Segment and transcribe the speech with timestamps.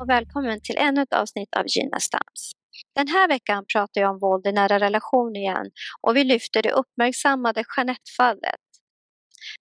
[0.00, 2.52] och välkommen till ännu ett avsnitt av Gina Stams.
[2.94, 5.70] Den här veckan pratar jag om våld i nära relation igen
[6.02, 8.60] och vi lyfter det uppmärksammade Jeanette-fallet.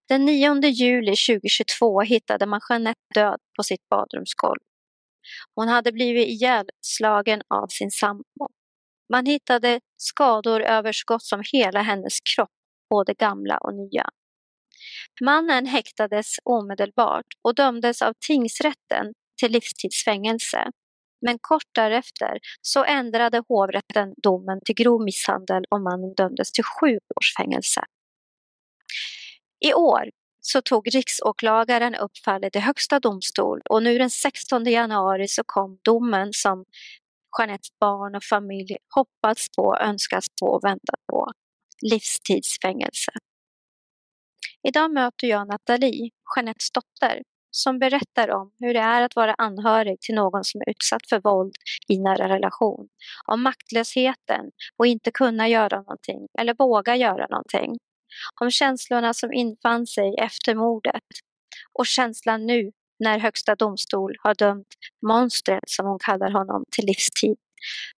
[0.10, 4.60] Den 9 juli 2022 hittade man Jeanette död på sitt badrumsgolv.
[5.56, 8.48] Hon hade blivit ihjälslagen av sin sambo.
[9.14, 12.50] Man hittade skador över så gott som hela hennes kropp,
[12.90, 14.10] både gamla och nya.
[15.22, 20.72] Mannen häktades omedelbart och dömdes av tingsrätten till livstidsfängelse.
[21.22, 27.00] Men kort därefter så ändrade hovrätten domen till grov misshandel och mannen dömdes till sju
[27.16, 27.82] års fängelse.
[29.66, 30.10] I år
[30.42, 35.80] så tog riksåklagaren upp fallet i Högsta domstol och nu den 16 januari så kom
[35.84, 36.66] domen som
[37.40, 41.32] Jeanettes barn och familj hoppats på, önskats på och väntat på.
[41.82, 43.12] Livstidsfängelse.
[44.68, 47.22] Idag möter jag Nathalie, Jeanettes dotter,
[47.58, 51.20] som berättar om hur det är att vara anhörig till någon som är utsatt för
[51.20, 51.54] våld
[51.88, 52.88] i nära relation.
[53.26, 57.78] Om maktlösheten och inte kunna göra någonting eller våga göra någonting.
[58.42, 61.04] Om känslorna som infann sig efter mordet
[61.74, 64.68] och känslan nu när Högsta domstol har dömt
[65.08, 67.38] monstret, som hon kallar honom, till livstid.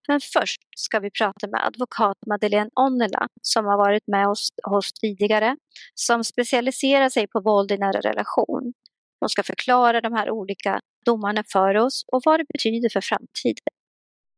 [0.08, 4.94] Men först ska vi prata med advokat Madeleine Onnela som har varit med oss, oss
[4.94, 5.58] tidigare,
[5.96, 8.74] som specialiserar sig på våld i nära relation.
[9.20, 13.74] Hon ska förklara de här olika domarna för oss och vad det betyder för framtiden.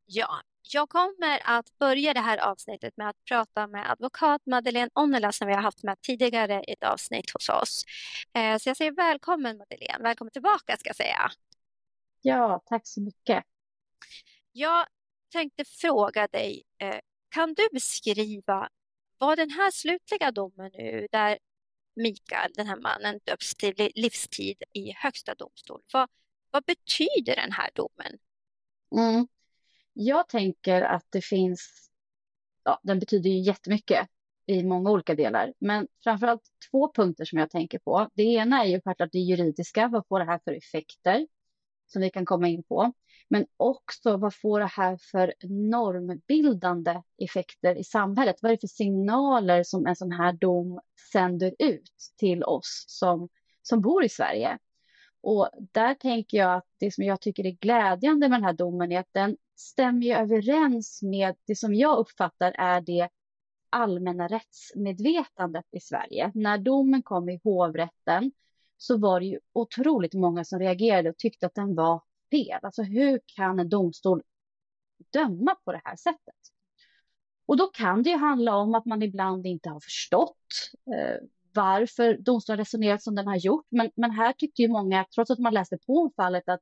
[0.06, 0.42] Ja,
[0.74, 5.48] jag kommer att börja det här avsnittet med att prata med advokat Madeleine Onnela som
[5.48, 7.86] vi har haft med tidigare i ett avsnitt hos oss.
[8.34, 11.32] Eh, så jag säger välkommen Madeleine, välkommen tillbaka ska jag säga.
[12.22, 13.44] Ja, tack så mycket.
[14.52, 14.86] Jag
[15.32, 18.70] tänkte fråga dig, eh, kan du beskriva
[19.18, 21.38] vad den här slutliga domen nu, där
[21.96, 25.82] Mikael, den här mannen, döps till livstid i Högsta domstol.
[25.94, 26.10] Vad,
[26.52, 28.18] vad betyder den här domen?
[28.96, 29.28] Mm.
[29.94, 31.90] Jag tänker att det finns,
[32.64, 34.08] ja, den betyder ju jättemycket
[34.46, 38.10] i många olika delar, men framförallt två punkter som jag tänker på.
[38.14, 41.28] Det ena är ju självklart det juridiska, vad får det här för effekter
[41.88, 42.94] som vi kan komma in på?
[43.32, 48.36] Men också vad får det här för normbildande effekter i samhället?
[48.42, 50.80] Vad är det för signaler som en sån här dom
[51.12, 53.30] sänder ut till oss som,
[53.62, 54.58] som bor i Sverige?
[55.22, 58.92] Och där tänker jag att det som jag tycker är glädjande med den här domen
[58.92, 63.10] är att den stämmer överens med det som jag uppfattar är det
[63.70, 66.32] allmänna rättsmedvetandet i Sverige.
[66.34, 68.32] När domen kom i hovrätten
[68.78, 72.60] så var det ju otroligt många som reagerade och tyckte att den var fel.
[72.62, 74.22] Alltså hur kan en domstol
[75.14, 76.36] döma på det här sättet?
[77.46, 82.18] Och då kan det ju handla om att man ibland inte har förstått eh, varför
[82.18, 83.66] domstolen resonerat som den har gjort.
[83.70, 86.62] Men, men här tyckte ju många, trots att man läste på om fallet, att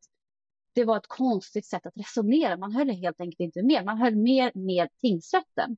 [0.73, 2.57] det var ett konstigt sätt att resonera.
[2.57, 3.85] Man höll helt enkelt inte med.
[3.85, 5.77] Man höll mer med tingsrätten.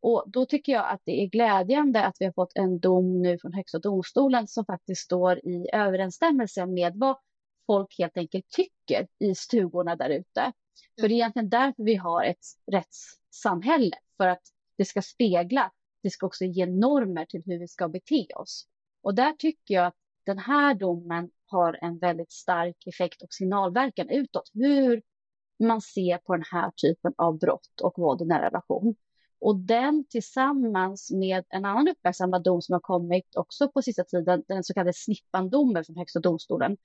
[0.00, 3.38] Och då tycker jag att det är glädjande att vi har fått en dom nu
[3.38, 7.16] från Högsta domstolen som faktiskt står i överensstämmelse med vad
[7.66, 10.40] folk helt enkelt tycker i stugorna där ute.
[10.40, 10.52] Mm.
[11.00, 14.42] För det är egentligen därför vi har ett rättssamhälle, för att
[14.78, 18.66] det ska spegla, det ska också ge normer till hur vi ska bete oss.
[19.02, 24.08] Och där tycker jag att den här domen har en väldigt stark effekt och signalverkan
[24.08, 25.02] utåt, hur
[25.58, 28.94] man ser på den här typen av brott och våld i nära relation.
[29.40, 34.42] Och den tillsammans med en annan uppmärksammad dom som har kommit också på sista tiden,
[34.48, 36.76] den så kallade Snippandomen från Högsta domstolen,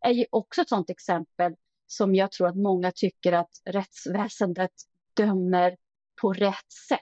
[0.00, 4.72] är ju också ett sådant exempel som jag tror att många tycker att rättsväsendet
[5.14, 5.76] dömer
[6.20, 7.00] på rätt sätt.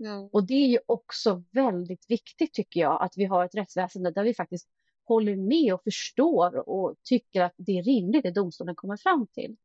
[0.00, 0.28] Mm.
[0.32, 4.24] Och det är ju också väldigt viktigt tycker jag att vi har ett rättsväsende där
[4.24, 4.68] vi faktiskt
[5.04, 9.56] håller med och förstår och tycker att det är rimligt det domstolen kommer fram till.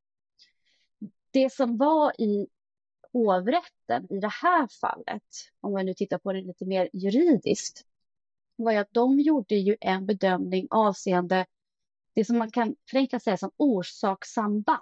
[1.32, 2.48] Det som var i
[3.14, 5.24] hovrätten i det här fallet,
[5.60, 7.86] om man nu tittar på det lite mer juridiskt,
[8.56, 11.46] var att de gjorde ju en bedömning avseende
[12.18, 14.82] det som man kan förenklat säga som orsakssamband.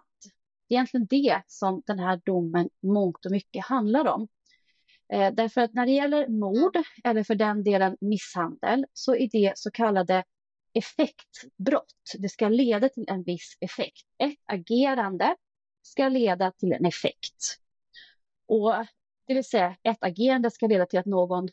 [0.68, 4.28] Det är egentligen det som den här domen mångt och mycket handlar om.
[5.14, 9.54] Eh, därför att när det gäller mord eller för den delen misshandel så är det
[9.56, 10.24] så kallade
[10.74, 12.14] effektbrott.
[12.18, 14.08] Det ska leda till en viss effekt.
[14.18, 15.36] Ett agerande
[15.82, 17.60] ska leda till en effekt.
[18.46, 18.74] Och
[19.28, 21.50] det vill säga ett agerande ska leda till att någon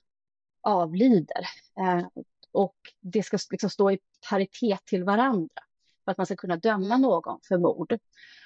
[0.61, 1.46] avlider.
[1.79, 2.06] Eh,
[2.52, 3.99] och det ska liksom stå i
[4.31, 5.62] paritet till varandra
[6.04, 7.00] för att man ska kunna döma mm.
[7.00, 7.99] någon för mord.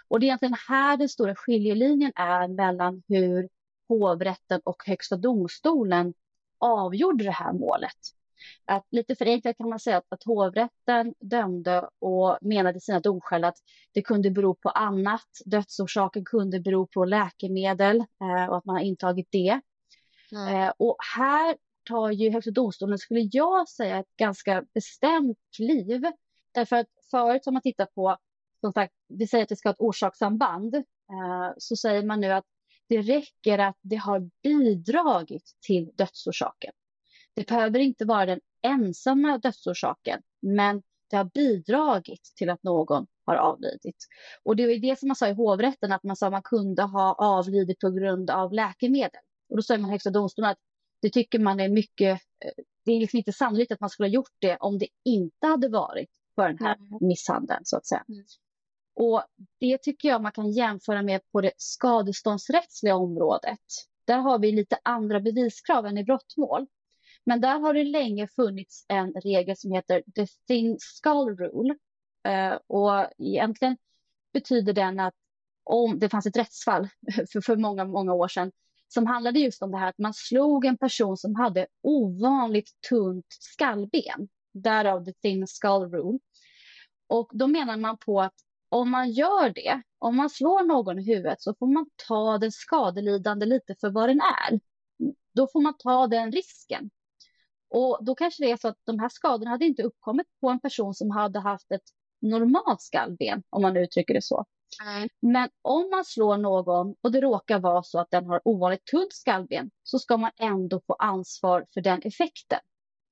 [0.08, 3.49] Och det är egentligen här den stora skiljelinjen är mellan hur
[3.88, 6.14] hovrätten och Högsta domstolen
[6.58, 7.97] avgjorde det här målet.
[8.64, 13.44] att lite förenklat kan man säga att, att hovrätten dömde och menade i sina domskäl
[13.44, 13.56] att
[13.93, 15.29] det kunde bero på annat.
[15.44, 19.61] Dödsorsaken kunde bero på läkemedel eh, och att man har intagit det.
[20.32, 20.55] Mm.
[20.55, 21.56] Eh, och här
[21.88, 26.06] tar ju Högsta domstolen, skulle jag säga, ett ganska bestämt kliv.
[26.52, 28.17] Därför att förut har man tittat på,
[28.61, 32.32] som sagt, vi säger att det ska ha ett orsakssamband, eh, så säger man nu
[32.32, 32.44] att
[32.88, 36.73] det räcker att det har bidragit till dödsorsaken.
[37.35, 43.37] Det behöver inte vara den ensamma dödsorsaken, men det har bidragit till att någon har
[43.37, 44.06] avlidit.
[44.43, 46.82] Och det var det som man sa i hovrätten, att man sa att man kunde
[46.82, 49.20] ha avlidit på grund av läkemedel.
[49.49, 50.59] Och då säger man Högsta domstolen att
[51.02, 54.12] det tycker man är mycket, eh, det är liksom inte sannolikt att man skulle ha
[54.12, 56.99] gjort det om det inte hade varit för den här mm.
[57.00, 58.05] misshandeln så att säga.
[58.09, 58.25] Mm.
[58.94, 59.23] Och
[59.61, 63.61] det tycker jag man kan jämföra med på det skadeståndsrättsliga området.
[64.05, 66.67] Där har vi lite andra beviskrav än i brottmål.
[67.25, 71.75] Men där har det länge funnits en regel som heter the thin skull rule.
[72.29, 73.77] Uh, och egentligen
[74.33, 75.15] betyder den att
[75.65, 76.88] om det fanns ett rättsfall
[77.33, 78.53] för, för många, många år sedan
[78.88, 83.27] som handlade just om det här att man slog en person som hade ovanligt tunt
[83.29, 84.29] skallben.
[84.53, 86.19] Därav the thin skull rule.
[87.06, 88.35] Och då menar man på att
[88.69, 92.53] om man gör det, om man slår någon i huvudet så får man ta den
[92.53, 94.61] skadelidande lite för vad den är.
[95.35, 96.91] Då får man ta den risken.
[97.69, 100.61] Och då kanske det är så att de här skadorna hade inte uppkommit på en
[100.61, 101.82] person som hade haft ett
[102.20, 104.44] normalt skallben, om man uttrycker det så.
[104.82, 105.09] Mm.
[105.20, 109.12] Men om man slår någon och det råkar vara så att den har ovanligt tunt
[109.12, 112.61] skallben så ska man ändå få ansvar för den effekten.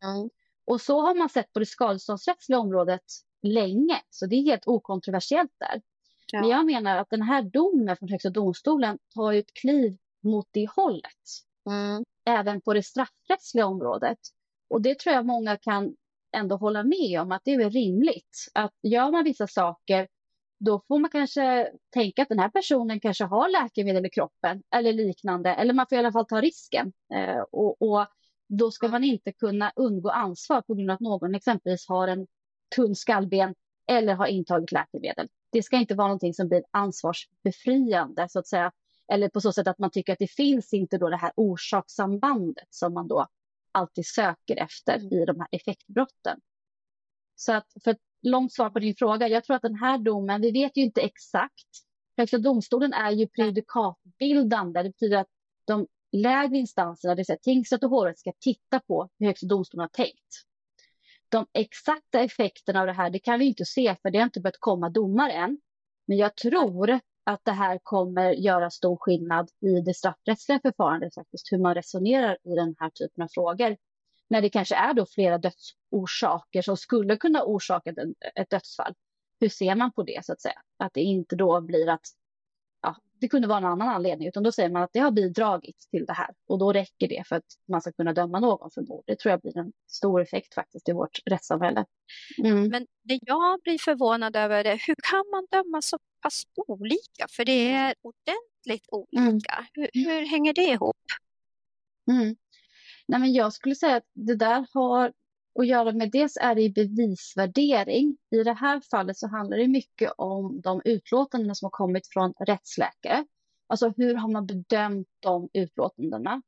[0.05, 0.31] Mm.
[0.65, 3.03] Och så har man sett på det skadeståndsrättsliga området
[3.45, 5.83] länge, så det är helt okontroversiellt där.
[6.33, 6.41] Ja.
[6.41, 10.71] Men jag menar att den här domen från Högsta domstolen tar ett kliv mot det
[10.77, 11.23] hållet.
[11.71, 12.05] Mm.
[12.27, 14.19] Även på det straffrättsliga området.
[14.69, 15.97] Och det tror jag många kan
[16.37, 18.49] ändå hålla med om att det är rimligt.
[18.55, 20.09] Att gör man vissa saker
[20.59, 24.93] då får man kanske tänka att den här personen kanske har läkemedel i kroppen eller
[24.93, 25.55] liknande.
[25.55, 26.93] Eller man får i alla fall ta risken.
[27.15, 28.07] Eh, och, och,
[28.49, 32.27] då ska man inte kunna undgå ansvar på grund av att någon exempelvis har en
[32.77, 33.55] tunn skallben
[33.91, 35.29] eller har intagit läkemedel.
[35.53, 38.73] Det ska inte vara någonting som blir ansvarsbefriande så att säga.
[39.13, 42.69] Eller på så sätt att man tycker att det finns inte då det här orsakssambandet
[42.71, 43.27] som man då
[43.73, 46.41] alltid söker efter i de här effektbrotten.
[47.37, 50.41] Så att för ett långt svar på din fråga, jag tror att den här domen,
[50.41, 51.69] vi vet ju inte exakt.
[52.17, 55.29] Högsta domstolen är ju prejudikatbildande, det betyder att
[55.65, 59.81] de lägre instanserna, det vill säga tingsrätt och hovrätt, ska titta på hur Högsta domstolen
[59.81, 60.45] har tänkt.
[61.35, 64.41] De exakta effekterna av det här, det kan vi inte se för det har inte
[64.41, 65.59] börjat komma domar än.
[66.07, 71.53] Men jag tror att det här kommer göra stor skillnad i det straffrättsliga förfarandet faktiskt,
[71.53, 73.77] hur man resonerar i den här typen av frågor.
[74.29, 77.95] När det kanske är då flera dödsorsaker som skulle kunna orsaka
[78.35, 78.95] ett dödsfall.
[79.41, 80.63] Hur ser man på det så att säga?
[80.79, 82.07] Att det inte då blir att
[82.85, 85.89] ja, det kunde vara en annan anledning, utan då säger man att det har bidragit
[85.91, 88.83] till det här och då räcker det för att man ska kunna döma någon för
[88.83, 89.05] mord.
[89.07, 91.85] Det tror jag blir en stor effekt faktiskt i vårt rättssamhälle.
[92.39, 92.69] Mm.
[92.69, 97.27] Men det jag blir förvånad över är hur kan man döma så pass olika?
[97.31, 99.55] För det är ordentligt olika.
[99.55, 99.67] Mm.
[99.73, 100.97] Hur, hur, hänger det ihop?
[102.11, 102.37] Mm.
[103.07, 105.13] Nej, men jag skulle säga att det där har
[105.59, 108.17] att göra med dels är det bevisvärdering.
[108.31, 112.33] I det här fallet så handlar det mycket om de utlåtanden som har kommit från
[112.41, 113.27] rättsläkare.
[113.67, 116.43] Alltså hur har man bedömt de utlåtandena?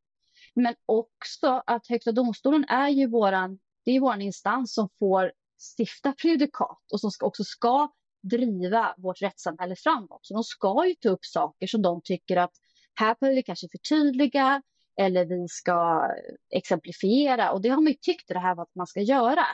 [0.55, 5.33] Men också att Högsta domstolen är ju våran, det är våran instans som får
[5.79, 7.89] stifta prejudikat och som också ska
[8.23, 10.21] driva vårt rättssamhälle framåt.
[10.23, 12.53] Så de ska ju ta upp saker som de tycker att
[12.95, 14.63] här behöver vi kanske förtydliga
[14.97, 16.11] eller vi ska
[16.51, 19.47] exemplifiera och det har man ju tyckt det här vad man ska göra.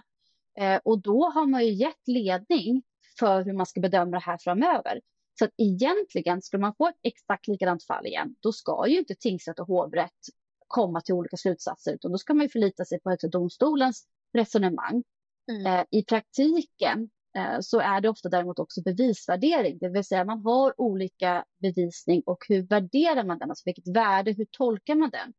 [0.58, 2.82] Eh, och då har man ju gett ledning
[3.18, 5.00] för hur man ska bedöma det här framöver.
[5.38, 9.14] Så att egentligen, skulle man få ett exakt likadant fall igen, då ska ju inte
[9.14, 10.20] tingsrätt och hovrätt
[10.66, 15.02] komma till olika slutsatser, utan då ska man ju förlita sig på Högsta domstolens resonemang.
[15.50, 15.66] Mm.
[15.66, 17.10] Eh, I praktiken
[17.60, 22.44] så är det ofta däremot också bevisvärdering, det vill säga man har olika bevisning och
[22.48, 25.32] hur värderar man den, alltså vilket värde, hur tolkar man den?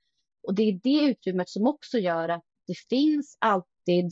[0.44, 4.06] Och det är det utrymmet som också gör att det finns alltid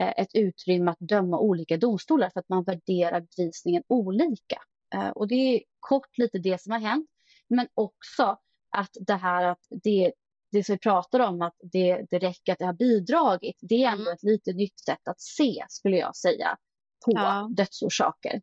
[0.00, 4.62] eh, ett utrymme att döma olika domstolar för att man värderar bevisningen olika.
[4.94, 7.10] Eh, och det är kort lite det som har hänt,
[7.48, 8.38] men också
[8.70, 10.12] att det här att det,
[10.52, 13.92] det som vi pratar om, att det, det räcker att det har bidragit, det är
[13.92, 14.14] ändå mm.
[14.14, 16.56] ett lite nytt sätt att se, skulle jag säga
[17.04, 17.48] på ja.
[17.50, 18.40] dödsorsaker.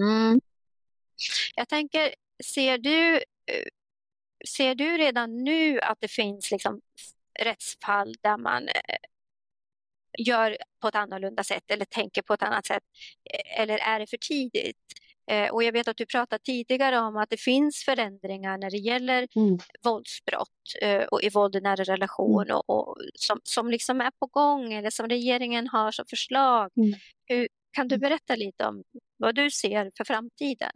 [0.00, 0.40] Mm.
[1.54, 3.66] Jag tänker, ser du, eh,
[4.48, 6.80] ser du redan nu att det finns liksom
[7.40, 8.96] rättsfall där man eh,
[10.18, 12.82] gör på ett annorlunda sätt eller tänker på ett annat sätt?
[13.58, 14.76] Eller är det för tidigt?
[15.30, 18.76] Eh, och jag vet att du pratade tidigare om att det finns förändringar när det
[18.76, 19.58] gäller mm.
[19.84, 20.48] våldsbrott
[20.82, 22.56] eh, och i våld i nära relation mm.
[22.56, 26.70] och, och, som, som liksom är på gång eller som regeringen har som förslag.
[26.76, 26.94] Mm.
[27.26, 28.00] Hur, kan du mm.
[28.00, 28.82] berätta lite om
[29.16, 30.72] vad du ser för framtiden?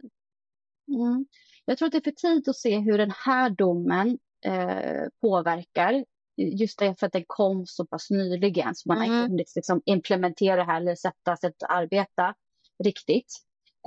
[0.87, 1.25] Mm.
[1.65, 6.05] Jag tror att det är för tidigt att se hur den här domen eh, påverkar.
[6.37, 9.09] Just därför att den kom så pass nyligen så man mm.
[9.09, 12.35] har inte hunnit liksom, implementera det här eller sätta sig att arbeta
[12.83, 13.33] riktigt.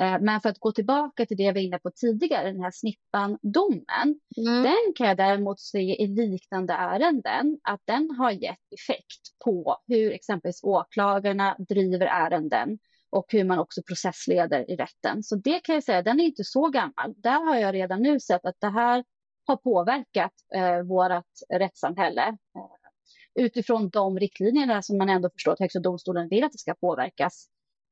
[0.00, 2.70] Eh, men för att gå tillbaka till det jag var inne på tidigare, den här
[2.70, 4.20] snippan-domen.
[4.36, 4.62] Mm.
[4.62, 10.12] Den kan jag däremot se i liknande ärenden att den har gett effekt på hur
[10.12, 12.78] exempelvis åklagarna driver ärenden
[13.14, 15.22] och hur man också processleder i rätten.
[15.22, 17.14] Så det kan jag säga, den är inte så gammal.
[17.16, 19.04] Där har jag redan nu sett att det här
[19.46, 25.80] har påverkat eh, vårt rättssamhälle eh, utifrån de riktlinjerna som man ändå förstår att Högsta
[25.80, 27.48] domstolen vill att det ska påverkas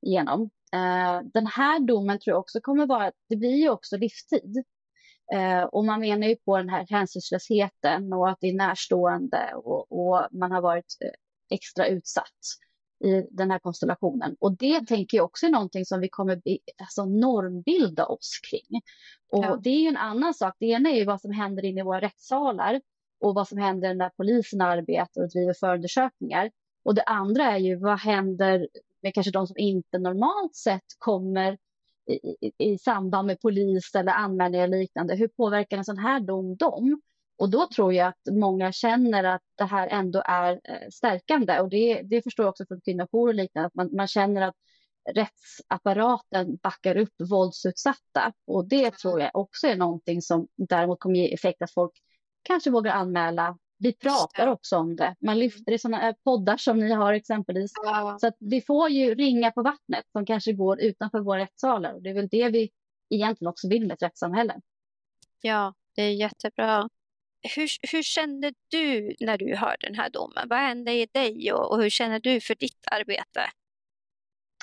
[0.07, 0.43] genom.
[0.75, 4.64] Eh, den här domen tror jag också kommer vara, det blir ju också livstid.
[5.33, 9.93] Eh, och man menar ju på den här hänsynslösheten och att det är närstående och,
[9.93, 12.38] och man har varit eh, extra utsatt
[13.02, 14.37] i den här konstellationen.
[14.40, 16.42] Och det tänker jag också är någonting som vi kommer
[16.80, 18.80] alltså normbilda oss kring.
[19.32, 19.61] Och ja.
[19.62, 20.54] det är ju en annan sak.
[20.59, 22.80] Det ena är ju vad som händer inne i våra rättssalar
[23.21, 26.50] och vad som händer när polisen arbetar och driver förundersökningar.
[26.85, 28.68] Och det andra är ju vad händer
[29.02, 31.59] med kanske de som inte normalt sett kommer
[32.06, 35.14] i, i, i samband med polis eller anmälningar och liknande.
[35.14, 37.00] Hur påverkar en sån här dom dem?
[37.37, 41.61] Och då tror jag att många känner att det här ändå är eh, stärkande.
[41.61, 44.55] Och det, det förstår jag också från kvinnojourer och liknande, att man, man känner att
[45.15, 48.33] rättsapparaten backar upp våldsutsatta.
[48.47, 51.93] Och det tror jag också är någonting som däremot kommer ge effekt att folk
[52.43, 53.59] kanske vågar anmäla.
[53.79, 55.17] Vi pratar också om det.
[55.21, 57.73] Man lyfter i sådana poddar som ni har exempelvis.
[58.21, 61.93] Så att vi får ju ringa på vattnet som kanske går utanför våra rättssalar.
[61.93, 62.71] Och det är väl det vi
[63.11, 64.61] egentligen också vill med ett rättssamhälle.
[65.41, 66.89] Ja, det är jättebra
[67.42, 70.49] hur, hur kände du när du hörde den här domen?
[70.49, 73.40] Vad hände i dig och, och hur känner du för ditt arbete?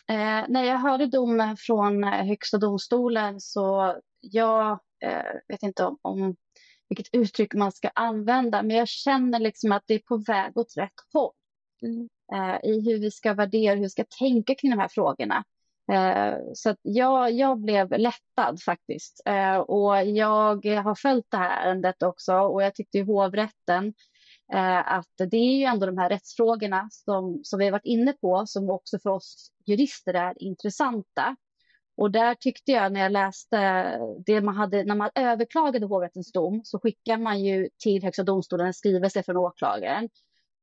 [0.10, 5.98] Eh, när jag hörde domen från eh, Högsta domstolen så jag eh, vet inte om,
[6.02, 6.36] om,
[6.90, 10.78] vilket uttryck man ska använda, men jag känner liksom att det är på väg åt
[10.78, 11.34] rätt håll.
[11.82, 12.10] Mm.
[12.34, 15.44] Eh, I hur vi ska värdera, hur vi ska tänka kring de här frågorna.
[15.92, 19.22] Eh, så jag, jag blev lättad faktiskt.
[19.26, 23.94] Eh, och jag har följt det här ärendet också och jag tyckte i hovrätten
[24.54, 28.14] eh, att det är ju ändå de här rättsfrågorna som, som vi har varit inne
[28.14, 31.36] på som också för oss jurister är intressanta.
[31.98, 33.92] Och där tyckte jag när jag läste
[34.26, 38.68] det man hade, när man överklagade hovrättens dom så skickar man ju till Högsta domstolen
[38.68, 40.10] en skrivelse från åklagaren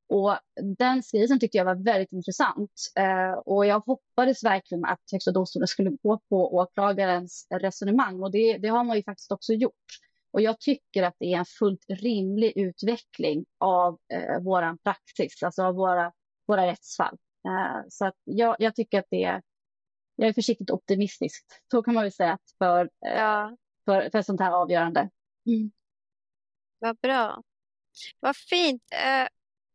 [0.08, 0.38] och
[0.78, 5.68] den skrivelsen tyckte jag var väldigt intressant eh, och jag hoppades verkligen att Högsta domstolen
[5.68, 9.84] skulle gå på åklagarens resonemang och det, det har man ju faktiskt också gjort.
[10.30, 15.62] Och jag tycker att det är en fullt rimlig utveckling av eh, vår praxis, alltså
[15.62, 16.12] av våra,
[16.46, 17.18] våra rättsfall.
[17.48, 19.42] Eh, så att jag, jag tycker att det är,
[20.16, 23.56] jag är försiktigt optimistisk, så kan man väl säga, för, eh, ja.
[23.84, 25.10] för, för sånt här avgörande.
[25.46, 25.70] Mm.
[26.78, 27.42] Vad bra.
[28.20, 28.82] Vad fint.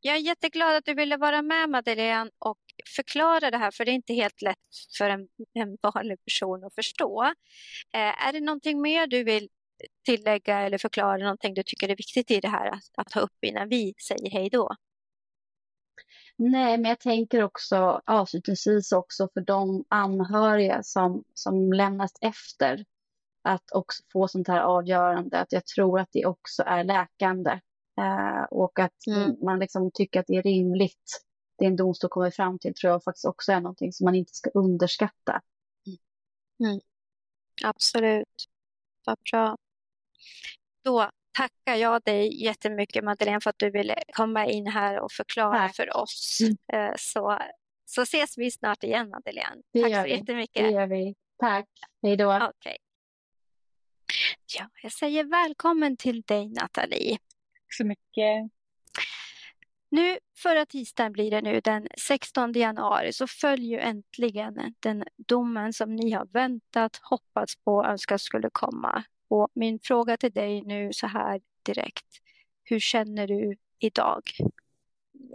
[0.03, 2.57] Jag är jätteglad att du ville vara med Madeleine och
[2.95, 4.57] förklara det här för det är inte helt lätt
[4.97, 7.23] för en, en vanlig person att förstå.
[7.93, 9.49] Eh, är det någonting mer du vill
[10.05, 13.43] tillägga eller förklara någonting du tycker är viktigt i det här att, att ta upp
[13.45, 14.75] innan vi säger hej då?
[16.35, 22.85] Nej, men jag tänker också avslutningsvis också för de anhöriga som, som lämnas efter
[23.43, 27.59] att också få sånt här avgörande, att jag tror att det också är läkande
[28.01, 29.35] Eh, och att mm.
[29.41, 31.23] man liksom tycker att det är rimligt,
[31.57, 34.33] det en domstol kommer fram till, tror jag faktiskt också är någonting som man inte
[34.33, 35.41] ska underskatta.
[36.63, 36.79] Mm.
[37.63, 38.45] Absolut.
[39.05, 39.57] Vad bra.
[40.83, 45.57] Då tackar jag dig jättemycket Madeleine för att du ville komma in här och förklara
[45.57, 45.75] Tack.
[45.75, 46.39] för oss.
[46.41, 46.57] Mm.
[46.73, 47.39] Eh, så,
[47.85, 49.61] så ses vi snart igen Madeleine.
[49.73, 50.09] Det Tack så vi.
[50.09, 50.63] jättemycket.
[50.63, 51.15] Det gör vi.
[51.37, 51.67] Tack.
[52.01, 52.35] Hej då.
[52.35, 52.77] Okay.
[54.57, 57.17] Ja, jag säger välkommen till dig Nathalie
[57.73, 58.51] så mycket.
[59.89, 65.95] Nu förra tisdagen blir det nu den 16 januari så följer äntligen den domen som
[65.95, 69.03] ni har väntat, hoppats på och önskat skulle komma.
[69.27, 72.05] Och min fråga till dig nu så här direkt.
[72.63, 74.21] Hur känner du idag?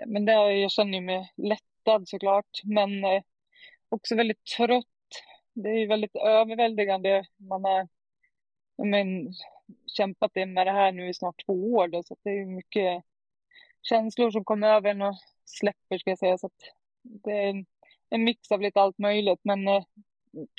[0.07, 3.23] Men det, jag känner mig lättad såklart, men eh,
[3.89, 4.87] också väldigt trött.
[5.55, 7.25] Det är väldigt överväldigande.
[7.37, 7.89] Man har
[8.79, 9.35] men,
[9.87, 13.05] kämpat med det här nu i snart två år då, så det är mycket
[13.83, 16.39] känslor som kommer över en och släpper ska jag säga.
[16.39, 16.61] Så att
[17.03, 17.67] det är en,
[18.11, 19.85] en mix av lite allt möjligt, men eh,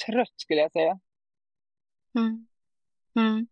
[0.05, 0.99] trött skulle jag säga.
[2.15, 2.47] Mm.
[3.15, 3.47] Mm.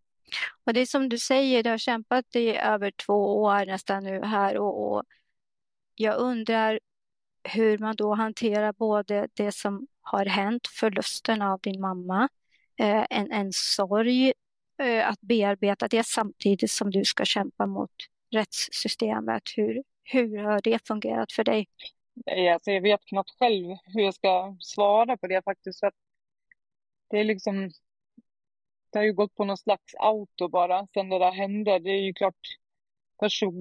[0.63, 4.21] Och det är som du säger, du har kämpat i över två år nästan nu
[4.23, 5.03] här och, och
[5.95, 6.79] jag undrar
[7.43, 12.29] hur man då hanterar både det som har hänt, förlusten av din mamma,
[12.77, 14.33] eh, en, en sorg
[14.77, 17.91] Eh, att bearbeta det samtidigt som du ska kämpa mot
[18.31, 19.43] rättssystemet.
[19.55, 21.67] Hur, hur har det fungerat för dig?
[22.53, 25.79] Alltså jag vet knappt själv hur jag ska svara på det faktiskt.
[25.79, 25.93] För att
[27.09, 27.71] det är liksom,
[28.91, 31.79] det har ju gått på någon slags auto bara sen det där hände.
[31.79, 32.39] Det är ju klart,
[33.19, 33.51] först så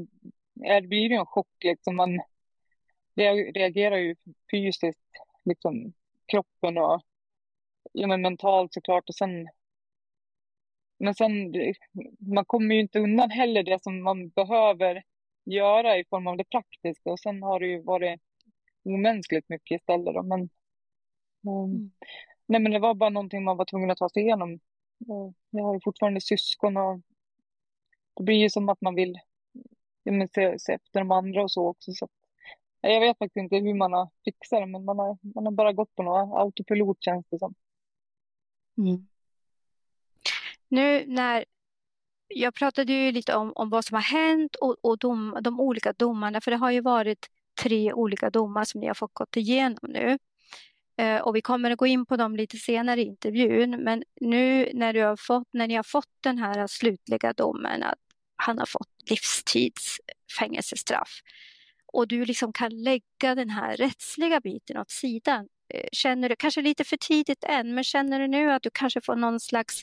[0.82, 1.96] blir det en chock liksom.
[1.96, 2.20] Man
[3.54, 4.16] reagerar ju
[4.50, 5.00] fysiskt,
[5.44, 5.92] liksom
[6.26, 7.02] kroppen och
[7.92, 9.08] ja, men mentalt såklart.
[9.08, 9.48] Och sen,
[11.04, 11.52] men sen,
[12.18, 15.02] man kommer ju inte undan heller det som man behöver
[15.44, 17.10] göra i form av det praktiska.
[17.10, 18.20] Och sen har det ju varit
[18.84, 20.14] omänskligt mycket istället.
[20.14, 20.22] Då.
[20.22, 20.40] Men,
[21.46, 21.90] mm.
[22.46, 24.60] nej, men det var bara någonting man var tvungen att ta sig igenom.
[25.50, 27.00] Jag har ju fortfarande syskon och
[28.16, 29.18] det blir ju som att man vill
[30.04, 31.92] men se, se efter de andra och så också.
[31.92, 32.08] Så
[32.80, 35.72] jag vet faktiskt inte hur man har fixat det, men man har, man har bara
[35.72, 37.54] gått på några autopilot känns det som.
[38.78, 39.06] Mm.
[40.74, 41.44] Nu när
[42.28, 45.92] jag pratade ju lite om, om vad som har hänt och, och dom, de olika
[45.92, 47.26] domarna, för det har ju varit
[47.62, 50.18] tre olika domar som ni har fått gått igenom nu.
[50.98, 54.70] Eh, och vi kommer att gå in på dem lite senare i intervjun, men nu
[54.74, 57.98] när, du har fått, när ni har fått den här slutliga domen att
[58.36, 60.00] han har fått livstids
[60.38, 61.20] fängelsestraff
[61.92, 65.48] och du liksom kan lägga den här rättsliga biten åt sidan.
[65.74, 69.00] Eh, känner du, kanske lite för tidigt än, men känner du nu att du kanske
[69.00, 69.82] får någon slags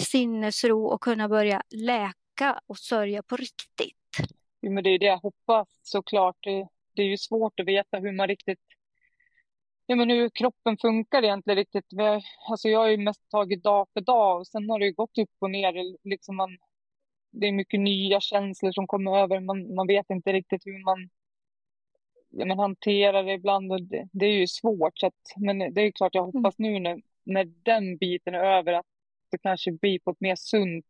[0.00, 4.30] sinnesro och kunna börja läka och sörja på riktigt?
[4.60, 6.36] Jo, men det är det jag hoppas såklart.
[6.40, 8.60] Det, det är ju svårt att veta hur man riktigt
[9.88, 11.86] Ja, men hur kroppen funkar egentligen riktigt.
[12.50, 15.30] Alltså jag har ju mest tagit dag för dag och sen har det gått upp
[15.38, 15.96] och ner.
[16.08, 16.58] Liksom man,
[17.30, 19.40] det är mycket nya känslor som kommer över.
[19.40, 21.08] Man, man vet inte riktigt hur man
[22.30, 23.72] ja, men hanterar det ibland.
[23.72, 25.02] Och det, det är ju svårt.
[25.02, 26.34] Att, men det är klart, jag mm.
[26.34, 28.86] hoppas nu när, när den biten är över att
[29.30, 30.86] det kanske blir på ett mer sunt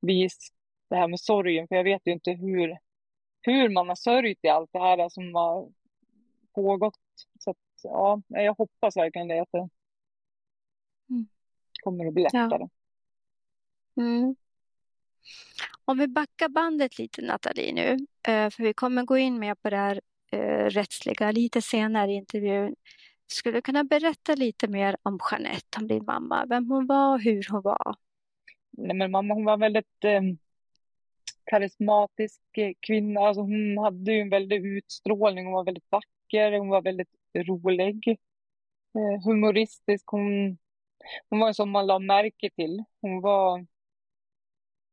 [0.00, 0.52] vis
[0.90, 1.68] det här med sorgen.
[1.68, 2.78] För jag vet ju inte hur,
[3.40, 5.68] hur man har sörjt i allt det här som har
[6.54, 6.98] pågått.
[7.38, 9.68] Så att, ja, jag hoppas verkligen det, att det
[11.10, 11.28] mm.
[11.82, 12.68] kommer att bli lättare.
[13.94, 14.02] Ja.
[14.02, 14.36] Mm.
[15.84, 19.70] Om vi backar bandet lite Nathalie nu, eh, för vi kommer gå in mer på
[19.70, 20.00] det här
[20.32, 22.76] eh, rättsliga lite senare i intervjun.
[23.32, 27.20] Skulle du kunna berätta lite mer om Jeanette, om din mamma, vem hon var och
[27.20, 27.96] hur hon var?
[28.70, 30.22] Nej, men mamma hon var väldigt eh,
[31.44, 32.40] karismatisk
[32.80, 33.20] kvinna.
[33.20, 38.08] Alltså, hon hade ju en väldig utstrålning, hon var väldigt vacker, hon var väldigt rolig,
[38.94, 40.04] eh, humoristisk.
[40.06, 40.58] Hon,
[41.28, 42.84] hon var en som man la märke till.
[43.00, 43.66] Hon var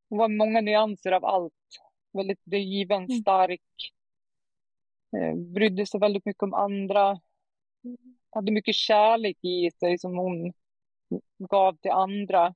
[0.10, 1.54] hon var många nyanser av allt.
[2.13, 3.21] Väldigt driven, mm.
[3.21, 3.91] stark.
[5.17, 7.19] Eh, brydde sig väldigt mycket om andra.
[8.38, 10.54] Hade mycket kärlek i sig som hon
[11.50, 12.56] gav till andra.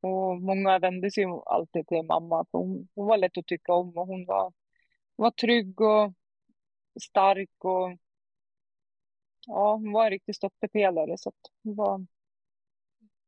[0.00, 2.46] Och många vände sig alltid till mamma.
[2.50, 4.52] För hon, hon var lätt att tycka om och hon var,
[5.16, 6.12] var trygg och
[7.02, 7.50] stark.
[7.58, 7.98] och
[9.46, 11.18] Ja, hon var en riktig stöttepelare.
[11.18, 11.32] Så
[11.62, 12.06] hon var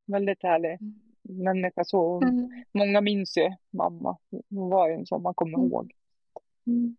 [0.06, 0.78] väldigt härlig.
[1.22, 2.22] Människa så.
[2.22, 2.64] Mm.
[2.72, 4.18] Många minns ju mamma.
[4.30, 5.70] Hon var ju en sån man kommer mm.
[5.70, 5.92] ihåg.
[6.66, 6.96] Mm.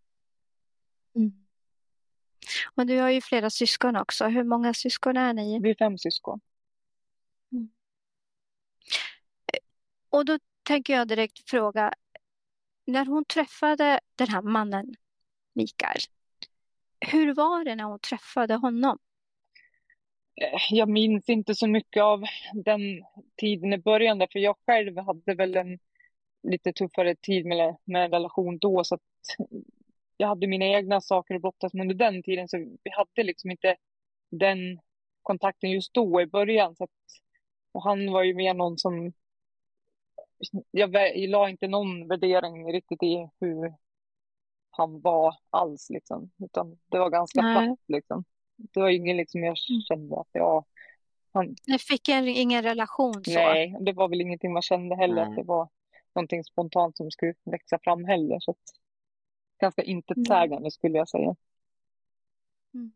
[1.14, 1.41] mm.
[2.74, 4.24] Och du har ju flera syskon också.
[4.24, 5.58] Hur många syskon är ni?
[5.58, 6.40] Vi är fem syskon.
[7.52, 7.68] Mm.
[10.10, 11.92] Och då tänker jag direkt fråga.
[12.84, 14.94] När hon träffade den här mannen,
[15.52, 16.00] Mikael.
[17.00, 18.98] Hur var det när hon träffade honom?
[20.40, 22.80] Eh, jag minns inte så mycket av den
[23.36, 25.78] tiden i början där, för jag själv hade väl en
[26.42, 29.00] lite tuffare tid med, med relation då, så att
[30.22, 33.50] jag hade mina egna saker att brottas med under den tiden, så vi hade liksom
[33.50, 33.76] inte
[34.30, 34.80] den
[35.22, 36.76] kontakten just då i början.
[36.76, 36.90] Så att,
[37.72, 39.12] och han var ju mer någon som...
[40.70, 43.74] Jag, jag la inte någon värdering riktigt i hur
[44.70, 47.78] han var alls, liksom, utan det var ganska platt.
[47.88, 48.24] Liksom
[48.56, 49.80] det var ingen liksom jag mm.
[49.80, 50.64] kände att jag...
[51.32, 51.56] Han...
[51.66, 53.30] Ni fick en, ingen relation så?
[53.30, 55.22] Nej, det var väl ingenting man kände heller.
[55.22, 55.68] Att det var
[56.14, 58.40] någonting spontant som skulle växa fram heller.
[58.40, 58.58] Så att,
[59.62, 60.70] ganska intetsägande mm.
[60.70, 61.34] skulle jag säga.
[62.74, 62.92] Mm.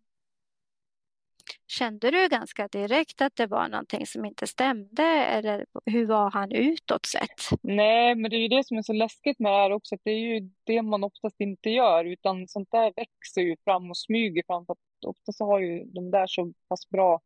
[1.66, 6.52] Kände du ganska direkt att det var någonting som inte stämde eller hur var han
[6.52, 7.60] utåt sett?
[7.62, 10.00] Nej, men det är ju det som är så läskigt med det här också, att
[10.04, 13.96] det är ju det man oftast inte gör, utan sånt där växer ju fram och
[13.96, 17.20] smyger fram, för att oftast har ju de där så pass bra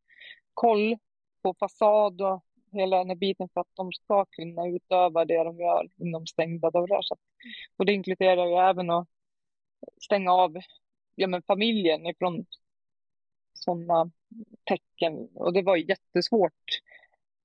[0.54, 0.96] koll
[1.42, 5.58] på fasad och hela den här biten för att de ska kunna utöva det de
[5.58, 7.02] gör inom stängda dörrar.
[7.02, 7.20] Så att,
[7.76, 9.08] och det inkluderar ju även att
[10.00, 10.56] stänga av
[11.14, 12.46] ja, men familjen ifrån
[13.52, 14.10] sådana
[14.64, 15.28] tecken.
[15.34, 16.80] Och det var jättesvårt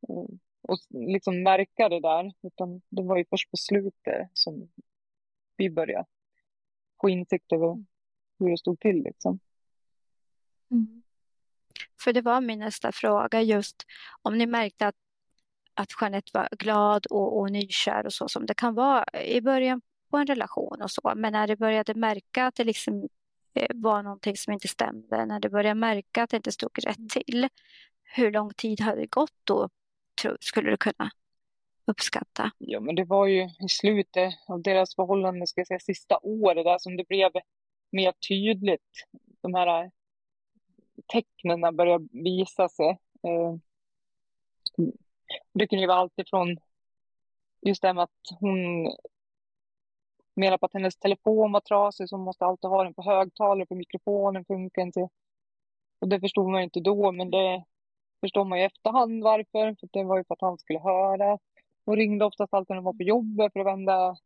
[0.10, 0.36] eh,
[0.68, 2.34] att liksom märka det där.
[2.42, 4.70] Utan det var ju först på slutet som
[5.58, 6.06] vi började
[7.02, 7.86] få insikt över
[8.40, 9.04] hur det stod till.
[9.04, 9.40] Liksom.
[10.72, 11.04] Mm.
[12.04, 13.86] För det var min nästa fråga just
[14.22, 14.96] om ni märkte att,
[15.74, 19.82] att Jeanette var glad och, och nykär och så som det kan vara i början
[20.16, 21.14] på en relation och så.
[21.16, 23.10] Men när det började märka att det liksom
[23.54, 27.10] eh, var någonting som inte stämde, när det började märka att det inte stod rätt
[27.10, 27.50] till.
[28.04, 29.70] Hur lång tid hade det gått då,
[30.40, 31.12] skulle du kunna
[31.86, 32.52] uppskatta?
[32.58, 36.66] Ja, men det var ju i slutet av deras förhållande, ska jag säga, sista året
[36.66, 37.32] där som det blev
[37.92, 39.08] mer tydligt.
[39.42, 39.92] De här
[41.08, 42.90] tecknen började visa sig.
[43.24, 43.56] Eh,
[45.54, 46.58] det kunde ju vara allt ifrån
[47.62, 48.88] just det här med att hon
[50.36, 53.68] menar på att hennes telefon var trasig så hon måste alltid ha den på högtalare
[53.68, 55.10] för mikrofonen funkar inte.
[56.00, 57.64] Och det förstod man inte då men det
[58.22, 59.76] förstår man i efterhand varför.
[59.80, 61.40] För det var ju för att han skulle höra.
[61.86, 64.18] Hon ringde oftast alltid när hon var på jobbet för det var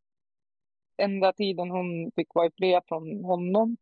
[0.99, 3.77] enda tiden hon fick vara i från honom.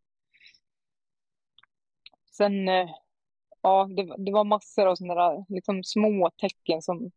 [2.37, 2.89] Sen, eh,
[3.61, 7.11] ja, det, det var massor av sådana där liksom små tecken som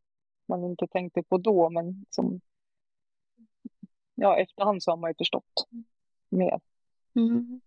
[0.49, 2.41] man inte tänkte på då, men som
[4.21, 5.69] ja, efterhand så har man ju förstått
[6.31, 6.61] mer.
[7.17, 7.61] Mm.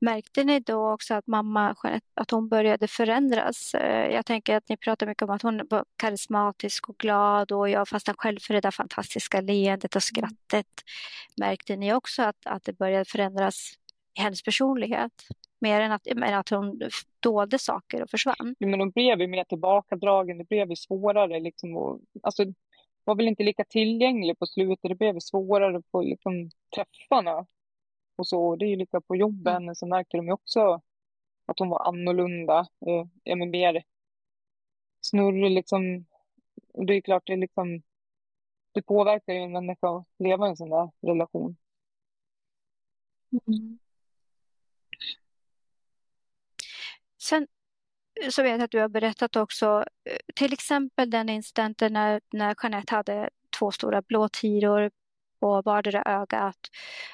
[0.00, 1.74] Märkte ni då också att mamma
[2.14, 3.74] att hon började förändras?
[3.74, 7.68] Eh, jag tänker att ni pratar mycket om att hon var karismatisk och glad och
[7.68, 10.66] jag fastnade själv för det där fantastiska leendet och skrattet.
[11.36, 13.72] Märkte ni också att, att det började förändras
[14.18, 15.12] i hennes personlighet?
[15.60, 16.80] Mer än att, än att hon
[17.20, 18.54] dolde saker och försvann?
[18.58, 21.76] Men hon blev ju mer tillbakadragen, det blev ju svårare liksom.
[21.76, 22.44] Och, alltså,
[23.04, 24.88] var väl inte lika tillgänglig på slutet.
[24.88, 27.46] Det blev svårare på liksom, träffarna
[28.16, 28.56] och så.
[28.56, 29.74] Det är ju lika på jobben mm.
[29.74, 30.80] så märkte de ju också
[31.46, 32.58] att hon var annorlunda.
[32.58, 33.82] Eh, ja, men mer
[35.00, 36.06] snurrig liksom.
[36.72, 37.82] Och det är klart, det, liksom,
[38.72, 41.56] det påverkar ju en människa att leva i en sån där relation.
[43.32, 43.78] Mm.
[47.18, 47.46] Sen
[48.30, 52.54] så vet jag att du har berättat också, eh, till exempel den incidenten när, när
[52.62, 54.90] Jeanette hade två stora blåtiror
[55.40, 56.56] på vardera ögat,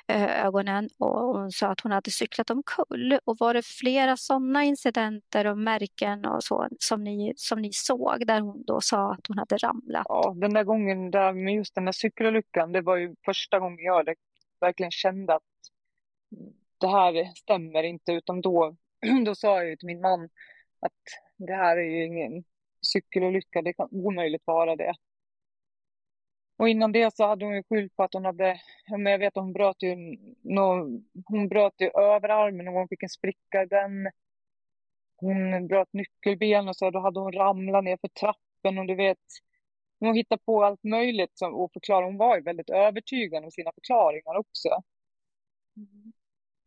[0.07, 3.19] eh, ögonen och hon sa att hon hade cyklat omkull.
[3.25, 8.27] Och var det flera sådana incidenter och märken och så som ni, som ni såg
[8.27, 10.07] där hon då sa att hon hade ramlat?
[10.09, 13.85] Ja, den där gången där med just den där cykelolyckan, det var ju första gången
[13.85, 14.15] jag
[14.61, 15.43] verkligen kände att
[16.37, 18.77] mm, det här stämmer inte, utan då,
[19.27, 20.29] då sa jag ju till min man
[20.81, 20.93] att
[21.37, 22.45] det här är ju ingen
[22.93, 24.95] cykelolycka, det kan omöjligt vara det.
[26.59, 29.43] Och innan det så hade hon ju skyllt på att hon hade, jag vet att
[29.43, 29.97] hon bröt ju,
[31.27, 34.11] hon bröt ju överarmen och hon fick en spricka i den.
[35.17, 39.19] Hon bröt nyckelben och så då hade hon ramlat ner för trappen och du vet,
[39.99, 42.05] hon hittade på allt möjligt som, och förklara.
[42.05, 44.69] Hon var ju väldigt övertygad om sina förklaringar också.
[45.77, 46.13] Mm.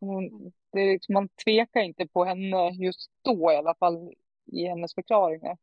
[0.00, 4.12] Hon, det är liksom, man tvekar inte på henne just då i alla fall
[4.46, 5.58] i hennes förklaringar.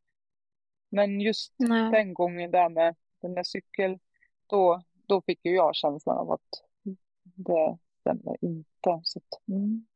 [0.90, 1.90] Men just Nej.
[1.90, 3.98] den gången där med den där cykel,
[4.46, 6.64] då, då fick ju jag känslan av att
[7.22, 9.00] det stämmer inte.
[9.02, 9.86] Så att, mm.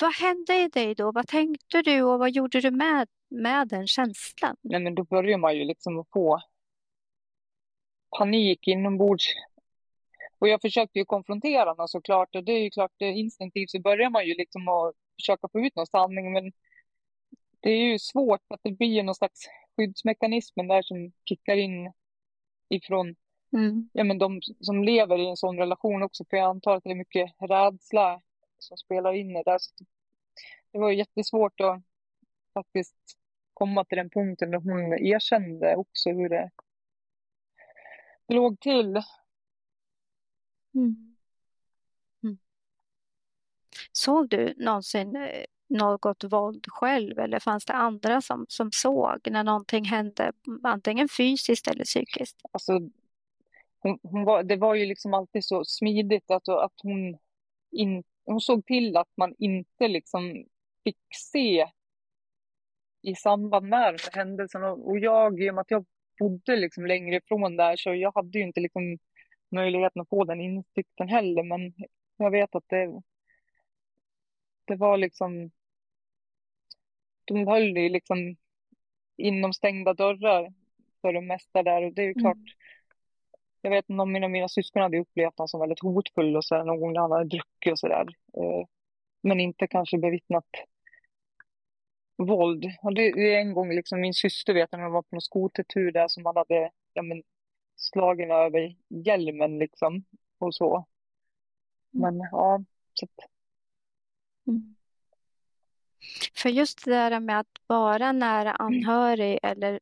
[0.00, 1.12] Vad hände i dig då?
[1.12, 4.56] Vad tänkte du och vad gjorde du med, med den känslan?
[4.60, 6.40] Nej, men då börjar man ju liksom få
[8.18, 9.26] panik inombords
[10.44, 13.80] och jag försökte ju konfrontera honom såklart och det är ju klart, det instinktivt så
[13.80, 16.52] börjar man ju liksom att försöka få ut någon sanning men
[17.60, 19.40] det är ju svårt för att det blir någon slags
[19.76, 21.92] skyddsmekanism där som kickar in
[22.68, 23.16] ifrån
[23.52, 23.90] mm.
[23.92, 26.90] ja, men de som lever i en sån relation också för jag antar att det
[26.90, 28.20] är mycket rädsla
[28.58, 29.58] som spelar in i det.
[29.60, 29.84] Så
[30.72, 31.82] det var ju jättesvårt att
[32.54, 32.96] faktiskt
[33.54, 36.50] komma till den punkten där hon erkände också hur det
[38.28, 39.02] låg till.
[40.74, 41.16] Mm.
[42.22, 42.38] Mm.
[43.92, 49.44] Såg du någonsin eh, något våld själv eller fanns det andra som, som såg när
[49.44, 50.32] någonting hände,
[50.62, 52.36] antingen fysiskt eller psykiskt?
[52.52, 52.72] Alltså,
[53.78, 57.18] hon, hon var, det var ju liksom alltid så smidigt att, att hon,
[57.70, 60.44] in, hon såg till att man inte liksom
[60.84, 60.98] fick
[61.32, 61.66] se
[63.02, 64.72] i samband med de händelserna.
[64.72, 65.84] Och jag, i och med att jag
[66.18, 68.98] bodde liksom längre ifrån där, så jag hade ju inte liksom
[69.54, 71.42] möjligheten att få den insikten heller.
[71.42, 71.74] Men
[72.16, 73.02] jag vet att det,
[74.64, 75.50] det var liksom...
[77.24, 78.36] De höll det liksom
[79.16, 80.52] inom stängda dörrar
[81.00, 81.82] för det mesta där.
[81.82, 82.46] Och det är ju klart, mm.
[83.62, 86.80] jag vet någon av mina syskon hade upplevt honom som väldigt hotfull och så någon
[86.80, 88.06] gång när han hade druckit och sådär.
[88.36, 88.66] Eh,
[89.22, 90.48] men inte kanske bevittnat
[92.16, 92.64] våld.
[92.82, 95.92] Och det är en gång liksom min syster vet när hon var på en skotertur
[95.92, 97.22] där som man hade ja, men,
[97.76, 100.04] slagen över hjälmen liksom
[100.38, 100.86] och så.
[101.94, 102.16] Mm.
[102.16, 102.64] Men ja,
[103.02, 103.30] att...
[104.46, 104.74] mm.
[106.34, 109.80] För just det där med att vara nära anhörig eller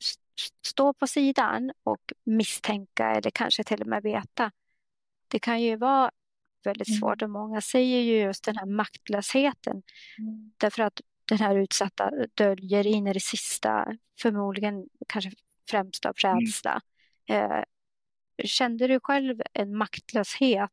[0.67, 4.51] stå på sidan och misstänka eller kanske till och med veta.
[5.29, 6.11] Det kan ju vara
[6.65, 7.01] väldigt mm.
[7.01, 9.83] svårt och många säger ju just den här maktlösheten.
[10.19, 10.53] Mm.
[10.57, 15.31] Därför att den här utsatta döljer in i det sista, förmodligen kanske
[15.71, 16.41] främst av mm.
[16.41, 16.81] rädsla.
[17.29, 17.65] Mm.
[18.45, 20.71] Kände du själv en maktlöshet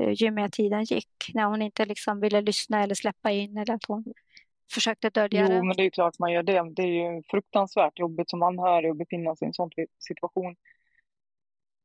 [0.00, 1.30] eh, ju mer tiden gick?
[1.34, 4.04] När hon inte liksom ville lyssna eller släppa in eller att hon
[4.72, 5.56] försökte dölja jo, det?
[5.56, 6.72] Jo, men det är klart man gör det.
[6.74, 10.56] Det är ju fruktansvärt jobbigt som anhörig att befinna sig i en sån situation.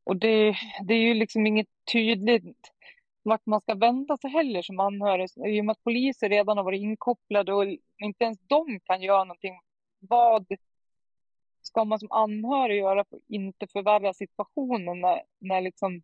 [0.04, 0.56] Och det,
[0.88, 2.72] det är ju liksom inget tydligt
[3.24, 5.30] vart man ska vända sig heller som anhörig.
[5.48, 7.66] I och med att poliser redan har varit inkopplade och
[7.98, 9.60] inte ens de kan göra någonting.
[10.00, 10.48] Vad
[11.64, 16.02] ska man som anhörig göra för att inte förvärra situationen när, när liksom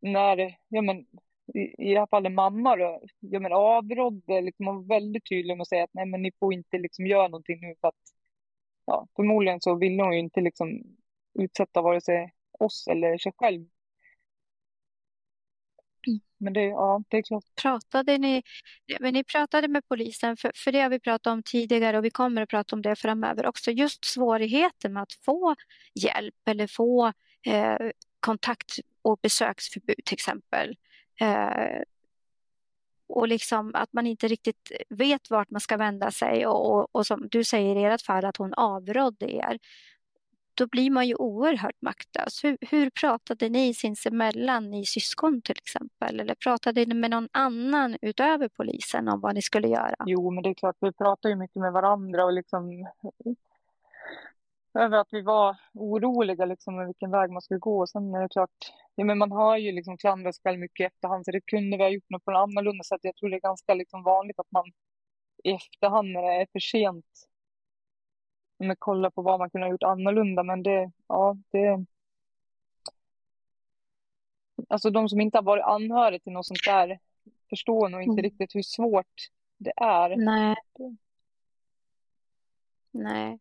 [0.00, 1.06] när, ja men
[1.54, 5.62] i, i alla fall en mamma då, ja men avrådde liksom var väldigt tydlig med
[5.62, 7.94] att säga att nej men ni får inte liksom göra någonting nu för att
[8.86, 10.82] ja, förmodligen så ville hon ju inte liksom
[11.34, 13.66] utsätta vare sig oss eller sig själv
[16.38, 17.44] men det, ja, det är klart.
[17.62, 18.42] Pratade ni,
[19.00, 22.10] men ni pratade med polisen, för, för det har vi pratat om tidigare och vi
[22.10, 23.70] kommer att prata om det framöver också.
[23.70, 25.54] Just svårigheten med att få
[25.94, 27.12] hjälp eller få
[27.46, 27.76] eh,
[28.20, 30.76] kontakt och besöksförbud till exempel.
[31.20, 31.82] Eh,
[33.08, 37.06] och liksom att man inte riktigt vet vart man ska vända sig och, och, och
[37.06, 39.58] som du säger i ert fall att hon avrådde er
[40.54, 42.44] då blir man ju oerhört maktlös.
[42.44, 46.20] Hur, hur pratade ni sinsemellan, ni syskon till exempel?
[46.20, 49.94] Eller pratade ni med någon annan utöver polisen om vad ni skulle göra?
[50.06, 53.32] Jo, men det är klart, vi pratade ju mycket med varandra och liksom eh,
[54.74, 57.86] över att vi var oroliga liksom med vilken väg man skulle gå.
[57.86, 60.86] Sen är det klart, ja, men man har ju liksom klandrat sig själv mycket i
[60.86, 63.00] efterhand, så det kunde vi ha gjort något på något annorlunda sätt.
[63.02, 64.64] Jag tror det är ganska liksom vanligt att man
[65.44, 67.28] i efterhand när det är för sent
[68.62, 70.42] men kolla på vad man kunde ha gjort annorlunda.
[70.42, 71.84] Men det, ja, det...
[74.68, 76.98] Alltså de som inte har varit anhöriga till något sånt där
[77.50, 78.22] förstår nog inte mm.
[78.22, 80.16] riktigt hur svårt det är.
[80.16, 80.56] Nej.
[82.90, 83.38] Nej.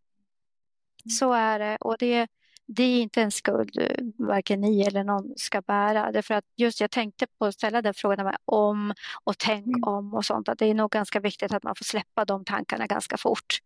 [1.19, 1.77] Så är det.
[1.81, 2.27] Och det,
[2.75, 3.77] det är inte en skuld
[4.17, 6.11] varken ni eller någon ska bära.
[6.11, 9.83] Därför att just jag tänkte på att ställa den frågan med om och tänk mm.
[9.83, 10.49] om och sånt.
[10.49, 13.59] Att det är nog ganska viktigt att man får släppa de tankarna ganska fort.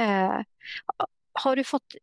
[0.00, 0.40] Eh,
[1.32, 1.94] har du fått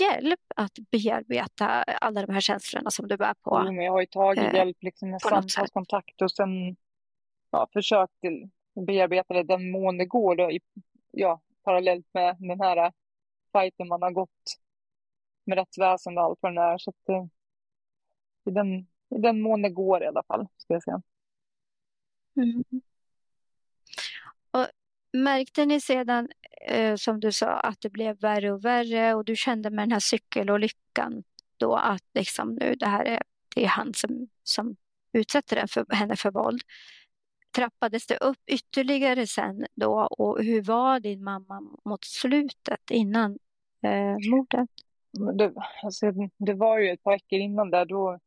[0.00, 3.62] hjälp att bearbeta alla de här känslorna som du bär på?
[3.66, 6.76] Jo, jag har ju tagit eh, hjälp liksom med samtalskontakt och sen
[7.50, 8.20] ja, försökt
[8.86, 10.60] bearbeta det den mån det går då, i,
[11.10, 12.92] ja, parallellt med den här
[13.52, 14.63] fighten man har gått
[15.44, 16.78] med rättsväsendet och allt vad det är.
[16.78, 17.26] Så att, eh,
[18.44, 18.78] i, den,
[19.18, 21.02] I den mån det går i alla fall, ska jag säga.
[22.36, 22.64] Mm.
[24.50, 24.66] Och
[25.12, 26.28] märkte ni sedan,
[26.68, 29.92] eh, som du sa, att det blev värre och värre och du kände med den
[29.92, 31.24] här cykelolyckan
[31.56, 33.22] då att liksom nu det här är,
[33.54, 34.76] det är han som, som
[35.12, 36.62] utsätter den för, henne för våld.
[37.56, 43.38] Trappades det upp ytterligare sen då och hur var din mamma mot slutet innan
[43.82, 44.70] eh, mordet?
[45.14, 48.18] Det, alltså, det var ju ett par veckor innan där, då,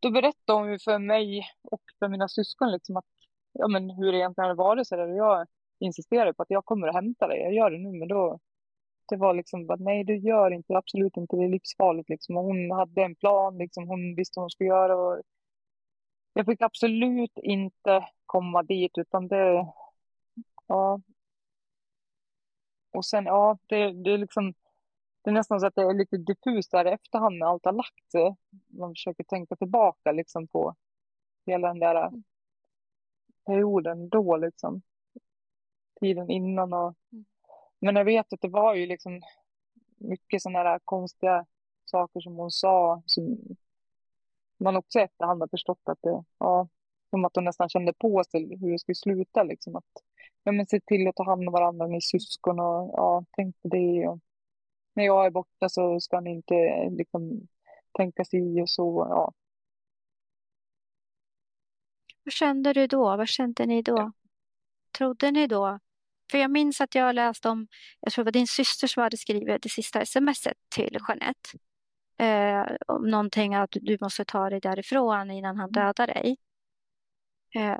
[0.00, 3.04] då berättade hon ju för mig och för mina syskon liksom att,
[3.52, 4.86] ja, men hur det egentligen hade varit.
[4.86, 5.08] Så där.
[5.08, 5.46] Och jag
[5.78, 7.98] insisterade på att jag kommer att hämta dig, jag gör det nu.
[7.98, 8.38] Men då,
[9.08, 12.08] det var liksom bara, nej du gör inte, absolut inte, det är livsfarligt.
[12.08, 12.36] Liksom.
[12.36, 13.88] Och hon hade en plan, liksom.
[13.88, 14.96] hon visste vad hon skulle göra.
[14.96, 15.22] Och
[16.34, 19.66] jag fick absolut inte komma dit, utan det,
[20.66, 21.00] ja.
[22.92, 24.54] Och sen, ja, det, det är liksom,
[25.22, 28.10] det är nästan så att det är lite diffust i efterhand när allt har lagt
[28.12, 28.36] sig.
[28.66, 30.74] Man försöker tänka tillbaka liksom på
[31.46, 32.10] hela den där
[33.46, 34.82] perioden då liksom.
[36.00, 36.94] Tiden innan och...
[37.12, 37.24] Mm.
[37.80, 39.20] Men jag vet att det var ju liksom
[39.98, 41.46] mycket sådana där konstiga
[41.84, 43.56] saker som hon sa som
[44.60, 46.68] man också i efterhand har förstått att det, ja,
[47.10, 49.76] som att hon nästan kände på sig hur det skulle sluta liksom.
[49.76, 49.84] Att
[50.44, 53.68] ja, men se till att ta hand om varandra, ni syskon och ja, tänk på
[53.68, 54.08] det.
[54.08, 54.18] Och
[55.00, 56.54] när jag är borta så ska ni inte
[56.90, 57.48] liksom
[57.92, 59.06] tänka sig och så.
[59.10, 59.32] Ja.
[62.24, 63.16] Vad kände du då?
[63.16, 64.12] Vad kände ni då?
[64.98, 65.78] Trodde ni då?
[66.30, 67.68] För jag minns att jag läste om,
[68.00, 71.50] jag tror det var din syster som hade skrivit det sista smset till Jeanette.
[72.18, 75.72] Eh, om någonting att du måste ta dig därifrån innan han mm.
[75.72, 76.36] dödar dig.
[77.54, 77.78] Eh,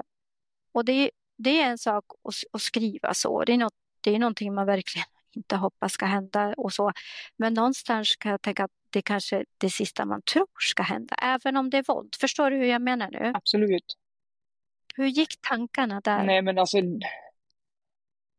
[0.73, 3.45] och det, det är en sak att, att, skriva så.
[3.45, 6.93] Det är, något, det är någonting man verkligen inte hoppas ska hända och så.
[7.37, 11.15] Men någonstans kan jag tänka att det kanske är det sista man tror ska hända,
[11.23, 12.15] även om det är våld.
[12.21, 13.33] Förstår du hur jag menar nu?
[13.35, 13.97] Absolut.
[14.95, 16.25] Hur gick tankarna där?
[16.25, 16.79] Nej, men alltså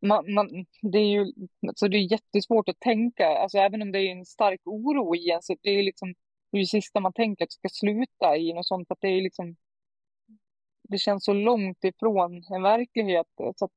[0.01, 1.33] man, man, det är ju
[1.67, 5.31] alltså det är jättesvårt att tänka, alltså även om det är en stark oro i
[5.31, 6.13] en, så det är liksom
[6.51, 9.01] det, är det sista man tänker att det ska sluta i något sånt, för att
[9.01, 9.55] det är liksom
[10.91, 13.27] det känns så långt ifrån en verklighet.
[13.37, 13.71] Så att,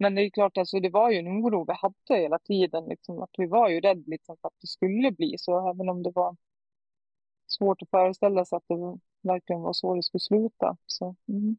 [0.00, 2.84] men det är klart, alltså, det var ju en oro vi hade hela tiden.
[2.88, 6.02] Liksom, att vi var ju rädda liksom, för att det skulle bli så, även om
[6.02, 6.36] det var
[7.46, 10.76] svårt att föreställa sig att det verkligen var så det skulle sluta.
[10.86, 11.56] Så, mm.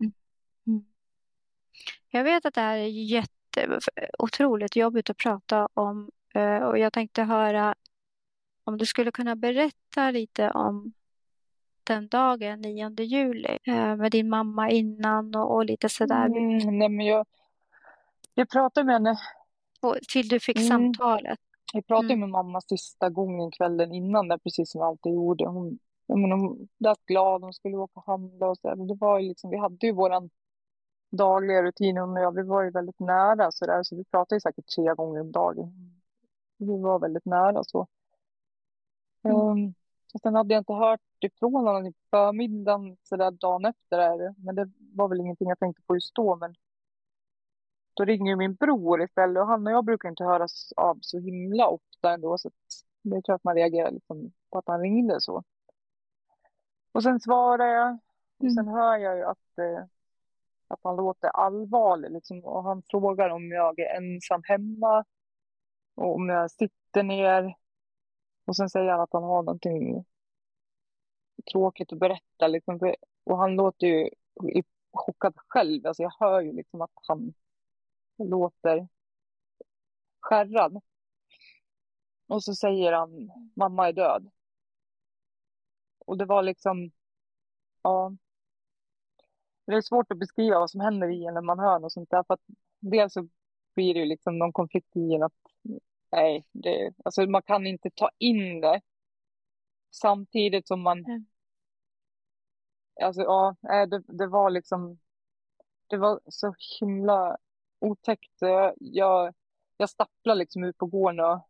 [0.00, 0.12] Mm.
[0.66, 0.84] mm.
[2.10, 3.80] Jag vet att det här är jätte,
[4.18, 7.74] otroligt jobbigt att prata om eh, och jag tänkte höra
[8.64, 10.92] om du skulle kunna berätta lite om
[11.88, 16.26] den dagen, 9 juli, eh, med din mamma innan och, och lite sådär.
[16.26, 17.26] Mm, nej, men jag,
[18.34, 19.18] jag pratade med henne.
[19.80, 20.68] Och, till du fick mm.
[20.68, 21.38] samtalet?
[21.72, 22.20] Jag pratade mm.
[22.20, 25.46] med mamma sista gången kvällen innan, där, precis som jag alltid gjorde.
[25.46, 28.74] Hon, jag menar, hon lät glad, hon skulle åka och handla och så.
[28.74, 30.30] Det var liksom, vi hade ju våran
[31.10, 32.34] dagliga rutin, hon och jag.
[32.34, 35.32] Vi var ju väldigt nära så där, så vi pratade ju säkert tre gånger om
[35.32, 35.72] dagen.
[36.58, 37.86] Vi var väldigt nära så.
[39.24, 39.36] Mm.
[39.36, 39.74] Um,
[40.14, 43.98] och sen hade jag inte hört ifrån honom i förmiddagen så där dagen efter.
[43.98, 44.34] Där.
[44.44, 46.36] Men det var väl ingenting jag tänkte på just då.
[46.36, 46.54] Men
[47.94, 51.68] då ringer min bror istället och han och jag brukar inte höras av så himla
[51.68, 52.38] ofta ändå.
[52.38, 52.50] Så
[53.02, 55.44] det är klart att man reagerar liksom på att han ringde så.
[56.92, 57.98] Och sen svarar jag.
[58.38, 58.54] Och mm.
[58.54, 59.84] sen hör jag ju att, eh,
[60.68, 62.10] att han låter allvarlig.
[62.10, 65.04] Liksom, och han frågar om jag är ensam hemma.
[65.94, 67.54] Och om jag sitter ner.
[68.48, 70.04] Och sen säger han att han har någonting
[71.52, 72.46] tråkigt att berätta.
[72.48, 74.10] Liksom, och han låter ju
[74.92, 75.86] chockad själv.
[75.86, 77.34] Alltså jag hör ju liksom att han
[78.18, 78.88] låter
[80.20, 80.82] skärrad.
[82.26, 84.30] Och så säger han, mamma är död.
[85.98, 86.90] Och det var liksom,
[87.82, 88.16] ja.
[89.66, 92.10] Det är svårt att beskriva vad som händer i en när man hör något sånt
[92.10, 92.24] där.
[92.26, 92.44] För att
[92.80, 93.28] dels så
[93.74, 95.32] blir det ju liksom någon konflikt i en att
[96.10, 98.80] nej, det, alltså man kan inte ta in det
[99.90, 100.98] samtidigt som man...
[100.98, 101.26] Mm.
[103.02, 104.98] Alltså ja, det, det var liksom...
[105.86, 107.36] Det var så himla
[107.80, 108.40] otäckt.
[108.78, 109.34] Jag,
[109.76, 111.48] jag stapplade liksom ut på gården och,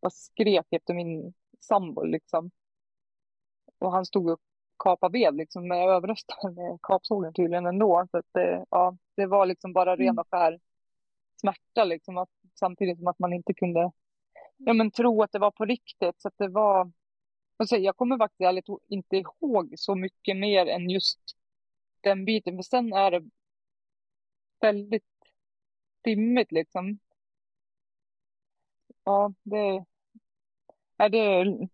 [0.00, 2.50] och skrek efter min sambo liksom.
[3.78, 4.40] Och han stod och
[4.84, 8.06] kapade ved liksom, men jag överröstade med kapsågen tydligen ändå.
[8.10, 10.18] Så att det, ja, det var liksom bara ren mm.
[10.18, 10.60] och skär
[11.40, 13.92] smärta liksom, att, samtidigt som att man inte kunde
[14.56, 16.22] ja, men, tro att det var på riktigt.
[16.22, 16.92] Så att det var,
[17.56, 21.20] alltså, jag kommer faktiskt ärligt inte ihåg så mycket mer än just
[22.00, 22.56] den biten.
[22.56, 23.30] För sen är det
[24.60, 25.04] väldigt
[26.02, 26.98] dimmigt liksom.
[29.04, 29.84] Ja, det,
[30.96, 31.68] är det är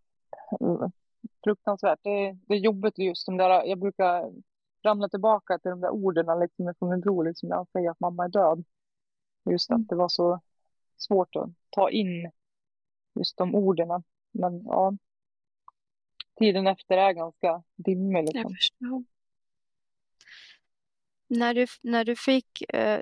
[1.44, 1.98] fruktansvärt.
[2.02, 4.32] Det, det är jobbigt just de där, jag brukar
[4.82, 8.00] ramla tillbaka till de där orden liksom från min bror, liksom, när han säger att
[8.00, 8.64] mamma är död.
[9.50, 9.86] Just att mm.
[9.86, 10.40] det var så
[11.02, 12.30] svårt att ta in
[13.14, 14.02] just de orden.
[14.32, 14.96] Men ja,
[16.38, 18.22] tiden efter är ganska dimmig.
[18.22, 18.40] Liksom.
[18.40, 19.04] Jag förstår.
[21.28, 23.00] När du, när du fick, eh,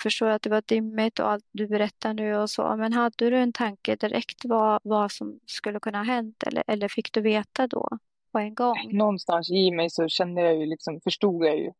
[0.00, 3.38] förstår att det var dimmigt och allt du berättar nu och så, men hade du
[3.38, 7.66] en tanke direkt vad, vad som skulle kunna ha hänt eller, eller fick du veta
[7.66, 7.88] då
[8.32, 8.76] på en gång?
[8.90, 11.72] Någonstans i mig så kände jag ju liksom, förstod jag ju.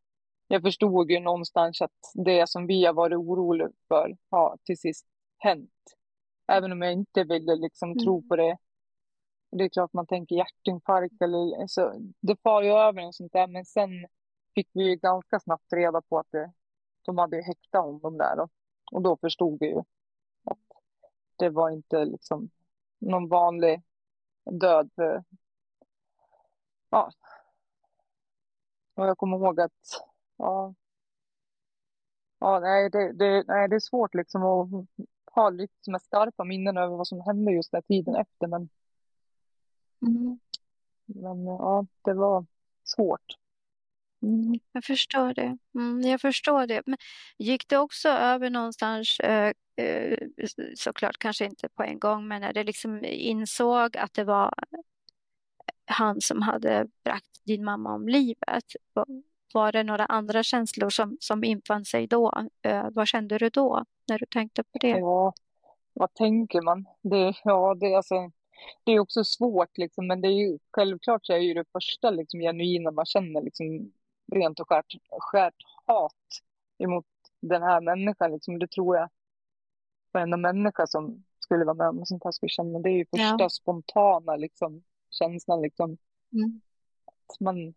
[0.47, 5.05] Jag förstod ju någonstans att det som vi har varit oroliga för har till sist
[5.43, 5.97] hänt.
[6.47, 8.03] Även om jag inte ville liksom mm.
[8.03, 8.57] tro på det.
[9.51, 11.93] Det är klart man tänker hjärtinfarkt eller så.
[12.19, 13.47] Det far ju över och sånt där.
[13.47, 13.89] Men sen
[14.55, 16.51] fick vi ju ganska snabbt reda på att det,
[17.01, 18.39] de hade häktat honom där.
[18.39, 18.51] Och,
[18.91, 19.79] och då förstod vi ju
[20.43, 20.59] att
[21.35, 22.49] det var inte liksom
[22.99, 23.81] någon vanlig
[24.51, 24.89] död.
[24.95, 25.23] För,
[26.89, 27.11] ja.
[28.95, 29.71] Och jag kommer ihåg att
[30.37, 30.73] ja,
[32.39, 34.69] ja nej, det, det, nej, det är svårt liksom att
[35.35, 38.47] ha liksom skarpa minnen över vad som hände just den tiden efter.
[38.47, 38.69] Men,
[40.01, 40.39] mm.
[41.05, 42.45] men ja, det var
[42.83, 43.37] svårt.
[44.23, 45.57] Mm, jag förstår det.
[45.75, 46.81] Mm, jag förstår det.
[46.85, 46.97] Men
[47.37, 50.17] gick det också över någonstans, eh, eh,
[50.75, 54.53] såklart kanske inte på en gång, men när du liksom insåg att det var
[55.85, 58.65] han som hade bragt din mamma om livet?
[59.53, 62.31] Var det några andra känslor som, som infann sig då?
[62.61, 64.89] Eh, vad kände du då när du tänkte på det?
[64.89, 65.33] Ja,
[65.93, 66.85] vad tänker man?
[67.01, 68.31] Det, ja, det, alltså,
[68.83, 72.09] det är också svårt, liksom, men det är ju, självklart så är ju det första
[72.09, 73.91] liksom, genuina man känner liksom,
[74.31, 76.41] rent och skärt, skärt hat
[76.77, 77.05] emot
[77.41, 78.31] den här människan.
[78.31, 78.59] Liksom.
[78.59, 79.09] Det tror jag
[80.11, 82.79] varenda människa som skulle vara med om sånt här skulle känna.
[82.79, 83.49] Det är ju första ja.
[83.49, 85.61] spontana liksom, känslan.
[85.61, 85.97] Liksom.
[86.33, 86.61] Mm.
[87.05, 87.73] Att man,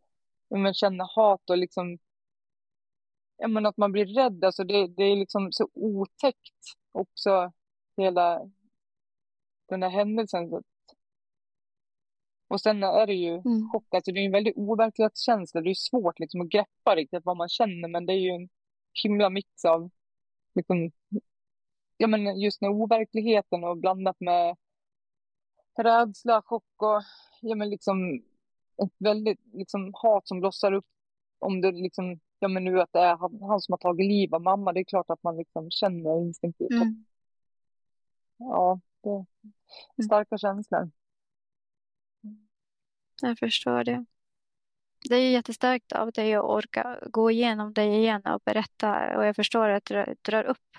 [0.50, 1.98] man känner hat och liksom
[3.36, 4.44] ja, men att man blir rädd.
[4.44, 7.52] Alltså det, det är liksom så otäckt också,
[7.96, 8.50] hela
[9.68, 10.62] den här händelsen.
[12.48, 13.68] Och sen är det ju mm.
[13.72, 15.60] chock, alltså det är en väldigt overklighetskänsla.
[15.60, 18.48] Det är svårt liksom att greppa riktigt vad man känner, men det är ju en
[19.02, 19.90] himla mix av
[20.54, 20.90] liksom,
[21.96, 24.56] ja, men just den overkligheten och blandat med
[25.78, 27.02] rädsla, chock och
[27.40, 28.22] ja, men liksom
[28.82, 30.86] ett väldigt liksom, hat som blossar upp
[31.38, 34.34] om det liksom, ja men nu att det är han, han som har tagit liv
[34.34, 36.70] av mamma, det är klart att man liksom känner instinktivt.
[36.70, 37.04] Mm.
[38.38, 39.26] Ja, det är mm.
[40.04, 40.90] starka känslor.
[43.22, 44.04] Jag förstår det.
[45.08, 49.36] Det är jättestarkt av dig att orka gå igenom det igen och berätta och jag
[49.36, 50.76] förstår att det drar upp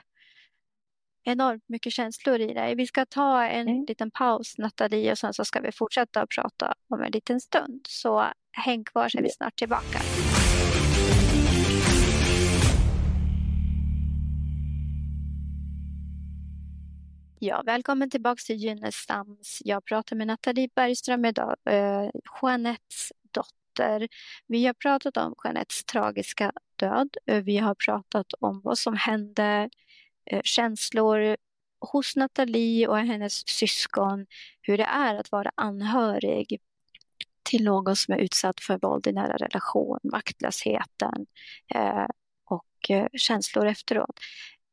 [1.28, 2.76] enormt mycket känslor i dig.
[2.76, 3.86] Vi ska ta en mm.
[3.88, 7.86] liten paus Nathalie och sen så ska vi fortsätta att prata om en liten stund.
[7.88, 10.00] Så häng kvar så är vi snart tillbaka.
[17.40, 19.62] Ja, välkommen tillbaka till Gynnestams.
[19.66, 22.10] Jag pratar med Nathalie Bergström idag, eh,
[22.42, 24.08] Jeanettes dotter.
[24.48, 27.18] Vi har pratat om Jeanettes tragiska död.
[27.26, 29.70] Eh, vi har pratat om vad som hände,
[30.32, 31.38] Eh, känslor
[31.80, 34.26] hos Nathalie och hennes syskon,
[34.62, 36.62] hur det är att vara anhörig
[37.44, 41.26] till någon som är utsatt för våld i nära relation, maktlösheten
[41.76, 42.08] eh,
[42.46, 44.20] och eh, känslor efteråt.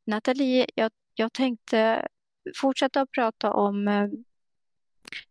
[0.06, 2.08] Nathalie, jag, jag tänkte
[2.56, 4.08] fortsätta att prata om eh,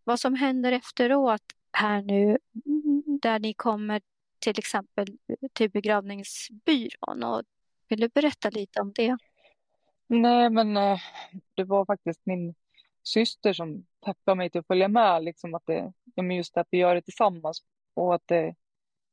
[0.03, 2.38] vad som händer efteråt här nu
[3.21, 4.01] där ni kommer
[4.39, 5.07] till exempel
[5.53, 7.24] till begravningsbyrån.
[7.24, 7.43] Och
[7.88, 9.17] vill du berätta lite om det?
[10.22, 10.99] Nej, men eh,
[11.53, 12.55] det var faktiskt min
[13.03, 15.24] syster som peppade mig till att följa med.
[15.24, 15.93] Liksom att det,
[16.36, 18.55] just att vi gör det tillsammans och att det,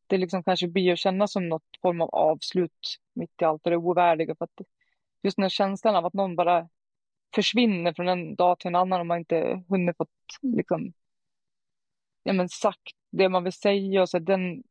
[0.06, 3.76] det liksom kanske blir att känna som något form av avslut mitt i allt det
[3.76, 4.34] ovärdiga.
[4.34, 4.66] För att
[5.22, 6.68] just den här känslan av att någon bara
[7.34, 10.08] försvinner från en dag till en annan och man inte hunnit fått
[10.42, 10.56] mm.
[10.56, 10.92] liksom,
[12.22, 14.02] ja, men sagt det man vill säga.
[14.02, 14.62] Och så den,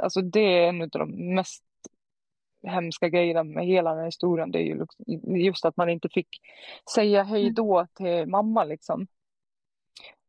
[0.00, 1.64] alltså det är en av de mest
[2.62, 4.50] hemska grejerna med hela den här historien.
[4.50, 6.28] Det är ju liksom, just att man inte fick
[6.94, 7.54] säga hej mm.
[7.54, 9.06] då till mamma liksom.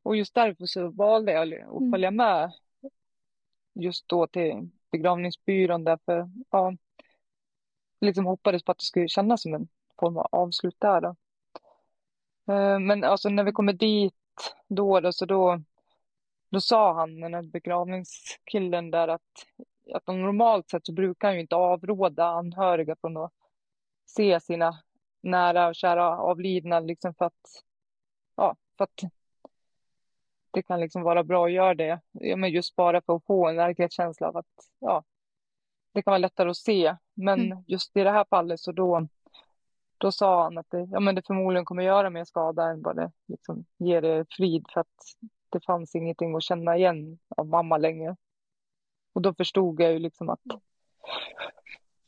[0.04, 1.92] Och just därför så valde jag att mm.
[1.92, 2.52] följa med
[3.74, 6.74] just då till begravningsbyrån därför ja,
[8.02, 9.68] liksom hoppades på att det skulle kännas som en
[10.00, 11.02] form av avslut där.
[11.02, 11.16] Då.
[12.54, 14.14] Eh, men alltså när vi kommer dit
[14.68, 15.62] då, då så då,
[16.50, 19.48] då sa han, den här begravningskillen där att,
[19.94, 23.34] att normalt sett så brukar han ju inte avråda anhöriga från att
[24.06, 24.74] se sina
[25.22, 27.64] nära och kära avlidna liksom för att,
[28.36, 29.12] ja, för att
[30.52, 32.02] det kan liksom vara bra att göra det.
[32.12, 35.04] Ja, men just bara för att få en verklighetskänsla av att, ja,
[35.94, 36.96] det kan vara lättare att se.
[37.14, 37.64] Men mm.
[37.68, 39.08] just i det här fallet så då,
[39.98, 42.96] då sa han att det, ja, men det förmodligen kommer göra mer skada än vad
[42.96, 44.96] det liksom ger det frid för att
[45.50, 48.16] det fanns ingenting att känna igen av mamma längre.
[49.14, 50.40] Och då förstod jag ju liksom att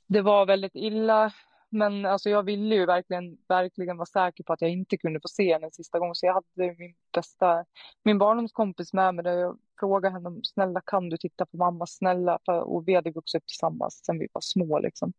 [0.07, 1.33] det var väldigt illa.
[1.69, 5.27] Men alltså jag ville ju verkligen, verkligen vara säker på att jag inte kunde få
[5.27, 6.15] se henne sista gången.
[6.15, 7.65] Så jag hade min bästa,
[8.03, 11.85] min barndomskompis med mig där jag frågade henne om snälla kan du titta på mamma,
[11.85, 12.39] snälla.
[12.45, 15.13] och vi hade vuxit upp tillsammans sen vi var små liksom.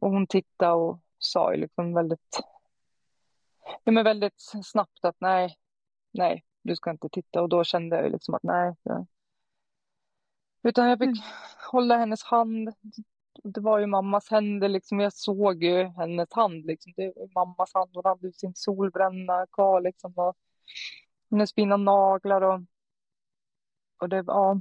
[0.00, 2.40] Och hon tittade och sa ju liksom väldigt,
[3.84, 5.56] ja, men väldigt snabbt att nej,
[6.12, 7.42] nej, du ska inte titta.
[7.42, 8.74] Och då kände jag liksom att nej.
[8.82, 9.06] Jag...
[10.62, 11.22] Utan jag fick mm.
[11.70, 12.74] hålla hennes hand.
[13.44, 15.00] Det var ju mammas händer, liksom.
[15.00, 16.66] jag såg ju hennes hand.
[16.66, 16.92] Liksom.
[16.96, 20.12] Det var mammas hand, hon hade sin solbränna kvar liksom.
[20.16, 20.36] Och
[21.30, 22.60] hennes fina naglar och,
[23.98, 24.60] och det, ja,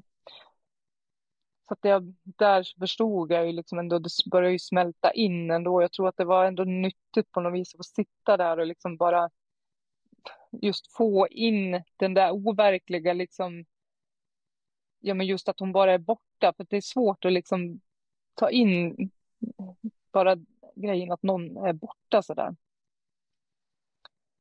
[1.69, 5.81] så att jag, där förstod jag ju liksom ändå, det började ju smälta in ändå.
[5.81, 8.65] Jag tror att det var ändå nyttigt på något vis att få sitta där och
[8.65, 9.29] liksom bara
[10.51, 13.65] just få in den där overkliga liksom,
[14.99, 16.53] ja men just att hon bara är borta.
[16.57, 17.81] För det är svårt att liksom
[18.35, 18.95] ta in
[20.11, 20.37] bara
[20.75, 22.55] grejen att någon är borta sådär.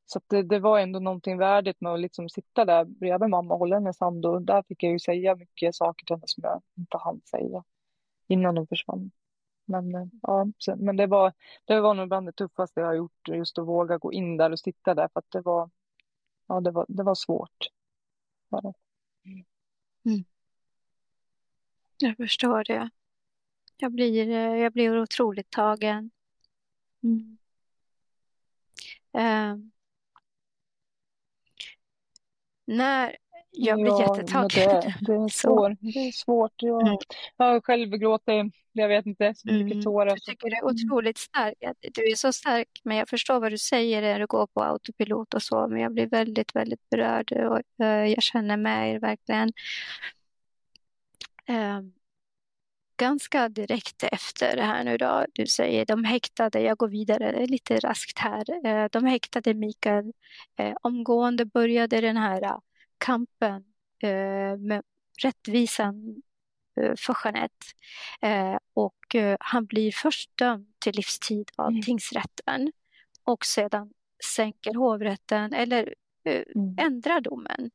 [0.05, 3.59] Så det, det, var ändå någonting värdigt med att liksom sitta där bredvid mamma och
[3.59, 6.61] hålla hennes hand och där fick jag ju säga mycket saker till henne som jag
[6.77, 7.63] inte hann säga
[8.27, 9.11] innan hon försvann.
[9.65, 10.47] Men, eh, ja,
[10.77, 11.33] men det, var,
[11.65, 14.51] det var nog bland det tuffaste jag har gjort, just att våga gå in där
[14.51, 15.69] och sitta där för att det var,
[16.47, 17.67] ja, det var, det var svårt.
[18.49, 18.73] Var det.
[20.05, 20.25] Mm.
[21.99, 22.89] Jag förstår det.
[23.77, 26.11] Jag blir, eh, jag blir otroligt tagen.
[27.03, 27.37] Mm.
[29.17, 29.57] Uh,
[32.65, 33.17] när
[33.51, 34.49] jag blir ja, jättetagen.
[34.49, 36.53] Det, det, är svår, det är svårt.
[36.57, 36.97] Jag, mm.
[37.37, 39.83] jag själv gråtit, jag vet inte, så mycket mm.
[39.83, 40.07] tårar.
[40.07, 41.63] Jag tycker det är otroligt starkt.
[41.93, 45.33] Du är så stark, men jag förstår vad du säger när du går på autopilot
[45.33, 49.53] och så, men jag blir väldigt, väldigt berörd och uh, jag känner med er verkligen.
[51.49, 51.81] Uh,
[52.97, 57.79] ganska direkt efter det här nu då, du säger de häktade, jag går vidare lite
[57.79, 60.05] raskt här, uh, de häktade Mikael,
[60.61, 62.59] uh, omgående började den här
[62.97, 63.65] kampen
[64.57, 64.83] med
[65.23, 66.21] rättvisan
[66.75, 67.65] för Jeanette.
[68.73, 71.81] Och han blir först dömd till livstid av mm.
[71.81, 72.71] tingsrätten
[73.23, 73.93] och sedan
[74.35, 75.93] sänker hovrätten eller
[76.25, 76.75] mm.
[76.77, 77.71] ändrar domen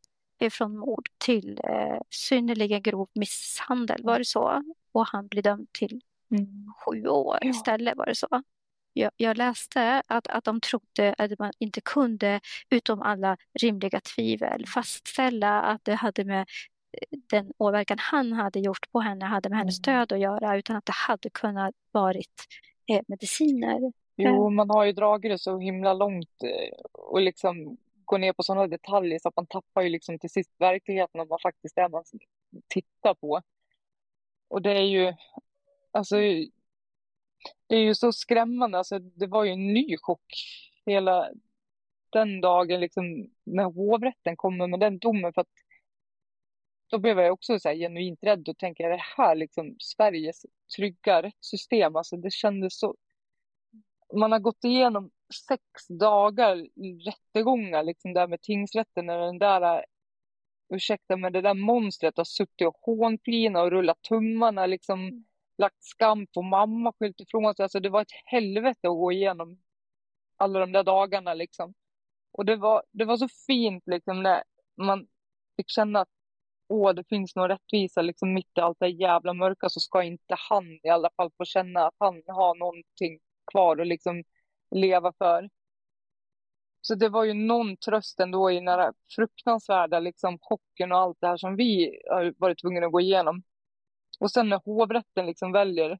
[0.51, 4.03] från mord till eh, synnerligen grov misshandel.
[4.03, 4.62] Var det så?
[4.93, 6.72] Och han blir dömd till mm.
[6.85, 7.51] sju år ja.
[7.51, 7.97] istället.
[7.97, 8.43] Var det så?
[8.93, 14.66] Jag, jag, läste att, att de trodde att man inte kunde, utom alla rimliga tvivel,
[14.66, 19.59] fastställa att det hade med eh, den åverkan han hade gjort på henne hade med
[19.59, 19.99] hennes mm.
[19.99, 22.45] död att göra, utan att det hade kunnat varit
[22.87, 23.93] eh, mediciner.
[24.16, 27.76] Jo, man har ju dragit det så himla långt eh, och liksom
[28.07, 31.28] gå ner på sådana detaljer så att man tappar ju liksom till sist verkligheten om
[31.28, 32.05] man faktiskt är man
[32.68, 33.42] tittar på.
[34.48, 35.14] Och det är ju,
[35.90, 36.16] alltså,
[37.66, 38.78] det är ju så skrämmande.
[38.78, 40.34] Alltså, det var ju en ny chock
[40.86, 41.30] hela
[42.11, 45.48] den dagen liksom när hovrätten kommer med den domen för att
[46.86, 50.46] då blev jag också så här genuint rädd och tänkte, är det här liksom Sveriges
[50.76, 51.96] trygga rättssystem?
[51.96, 52.96] Alltså det kändes så...
[54.14, 55.11] Man har gått igenom
[55.49, 56.57] sex dagar
[57.07, 59.85] rättegångar liksom där med tingsrätten när den där,
[60.75, 65.25] ursäkta men det där monstret har suttit och hånflinat och rullat tummarna liksom mm.
[65.59, 67.62] lagt skam på mamma, skyllt ifrån sig.
[67.62, 69.59] Alltså det var ett helvete att gå igenom
[70.37, 71.75] alla de där dagarna liksom.
[72.33, 74.43] Och det var, det var så fint liksom när
[74.77, 75.07] man
[75.57, 76.09] fick känna att
[76.68, 80.35] åh, det finns någon rättvisa liksom mitt i allt det jävla mörka så ska inte
[80.51, 83.20] han i alla fall få känna att han har någonting
[83.53, 84.25] kvar och liksom
[84.75, 85.51] leva för.
[86.81, 91.16] Så det var ju någon tröst ändå i den här fruktansvärda liksom, chocken och allt
[91.20, 93.43] det här som vi har varit tvungna att gå igenom.
[94.20, 95.99] Och sen när hovrätten liksom väljer.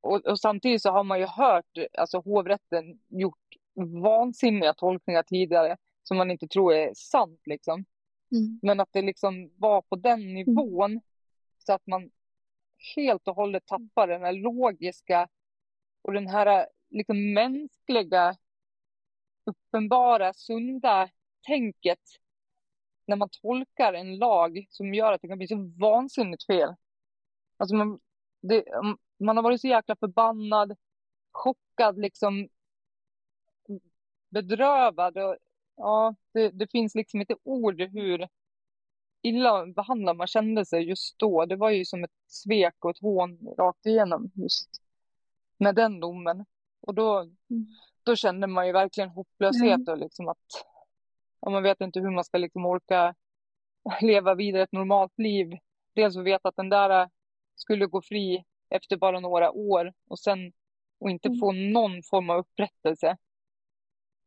[0.00, 3.38] Och, och samtidigt så har man ju hört alltså hovrätten gjort
[4.02, 7.84] vansinniga tolkningar tidigare som man inte tror är sant liksom.
[8.32, 8.60] Mm.
[8.62, 10.34] Men att det liksom var på den mm.
[10.34, 11.02] nivån mm.
[11.58, 12.10] så att man
[12.96, 15.28] helt och hållet tappar den här logiska
[16.04, 18.36] och den här äh, liksom mänskliga,
[19.44, 21.08] uppenbara, sunda
[21.46, 22.00] tänket
[23.06, 26.74] när man tolkar en lag som gör att det kan bli så vansinnigt fel.
[27.56, 28.00] Alltså man,
[28.40, 30.76] det, mm, man har varit så jäkla förbannad,
[31.32, 32.48] chockad, liksom
[34.28, 35.18] bedrövad.
[35.18, 35.36] Och,
[35.76, 38.28] ja, det, det finns liksom inte ord hur
[39.22, 41.46] illa behandlad man kände sig just då.
[41.46, 44.83] Det var ju som ett svek och ett hån rakt igenom just
[45.58, 46.44] med den domen.
[46.80, 47.66] Och då, mm.
[48.02, 49.88] då kände man ju verkligen hopplöshet mm.
[49.88, 50.66] och liksom att
[51.40, 53.14] ja, man vet inte hur man ska liksom orka
[54.00, 55.58] leva vidare ett normalt liv.
[55.94, 57.10] Dels att veta att den där
[57.54, 60.52] skulle gå fri efter bara några år och sen
[60.98, 61.40] och inte mm.
[61.40, 63.16] få någon form av upprättelse.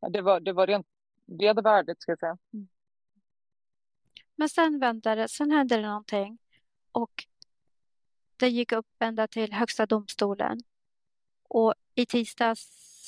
[0.10, 0.88] Det var, det var rent
[1.26, 2.38] vedervärdigt ska jag säga.
[2.54, 2.68] Mm.
[4.36, 6.38] Men sen vände det, sen hände det någonting
[6.92, 7.26] och
[8.38, 10.64] det gick upp ända till Högsta domstolen
[11.48, 12.62] och i tisdags,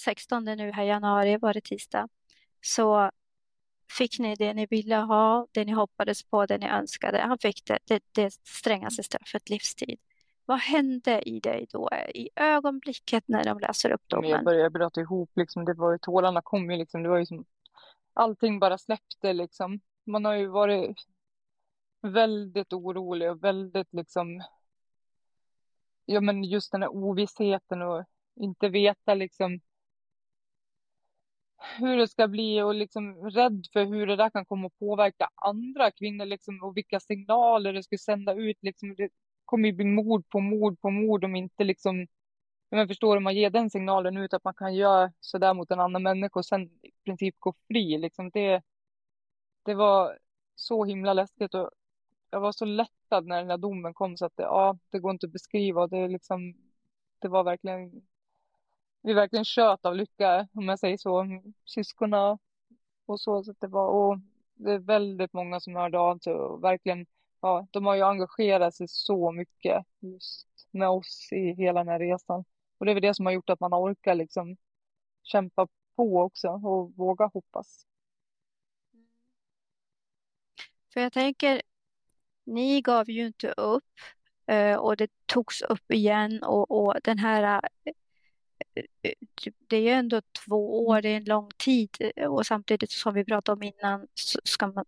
[0.04, 2.08] 16 nu här januari var det tisdag,
[2.62, 3.12] så
[3.98, 7.22] fick ni det ni ville ha, det ni hoppades på, det ni önskade.
[7.22, 10.00] Han fick det, det, det strängaste straffet, livstid.
[10.46, 14.30] Vad hände i dig då, i ögonblicket när de läser upp domen?
[14.30, 15.66] Jag började bröta ihop, liksom.
[15.66, 17.04] det var ju, tårarna kom ju, liksom.
[17.04, 17.46] det var ju som,
[18.14, 19.80] allting bara släppte liksom.
[20.06, 20.98] Man har ju varit
[22.02, 24.44] väldigt orolig och väldigt liksom,
[26.06, 28.04] ja men just den här ovissheten och
[28.40, 29.60] inte veta liksom
[31.78, 35.30] hur det ska bli och liksom rädd för hur det där kan komma att påverka
[35.36, 38.58] andra kvinnor liksom och vilka signaler det skulle sända ut.
[38.62, 39.10] Liksom det
[39.46, 42.08] kommer ju bli mord på mord på mord om inte liksom
[42.72, 45.80] men förstår du, man ger den signalen ut att man kan göra sådär mot en
[45.80, 47.98] annan människa och sen i princip gå fri.
[47.98, 48.62] Liksom det,
[49.66, 50.18] det var
[50.56, 51.72] så himla läskigt och
[52.30, 55.12] jag var så lättad när den här domen kom så att det, ja, det går
[55.12, 55.88] inte att beskriva.
[55.88, 56.54] Det, liksom,
[57.20, 58.02] det var verkligen,
[59.02, 61.42] vi verkligen sköt av lycka om jag säger så.
[61.66, 62.38] syskona
[63.06, 63.44] och så.
[63.44, 64.20] så det, var, och
[64.54, 67.06] det är väldigt många som hörde av sig och verkligen,
[67.42, 72.00] ja, de har ju engagerat sig så mycket just med oss i hela den här
[72.00, 72.46] resan.
[72.78, 74.58] Och det är väl det som har gjort att man orkar liksom
[75.24, 77.86] kämpa på också och våga hoppas.
[78.94, 79.06] Mm.
[80.94, 81.62] För jag tänker,
[82.44, 84.00] ni gav ju inte upp
[84.46, 87.94] eh, och det togs upp igen och, och den här eh,
[89.68, 91.90] det är ju ändå två år, det är en lång tid
[92.28, 94.86] och samtidigt som vi pratade om innan så ska man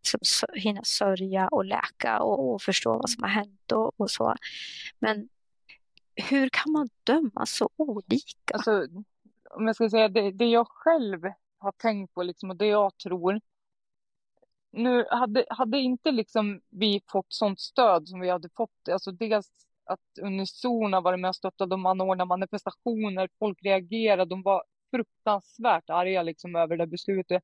[0.56, 4.36] hinna sörja och läka och, och förstå vad som har hänt och, och, så.
[5.00, 5.30] Men
[6.16, 8.54] hur kan man döma så olika?
[8.54, 8.88] Alltså,
[9.50, 11.22] om jag ska säga det, det jag själv
[11.58, 13.42] har tänkt på liksom, och det jag tror.
[14.72, 19.52] Nu hade, hade inte liksom vi fått sånt stöd som vi hade fått, alltså dels
[19.92, 26.24] att Unisona varit med och stöttat, de anordnade manifestationer, folk reagerade, de var fruktansvärt arga
[26.24, 27.44] liksom över det beslutet.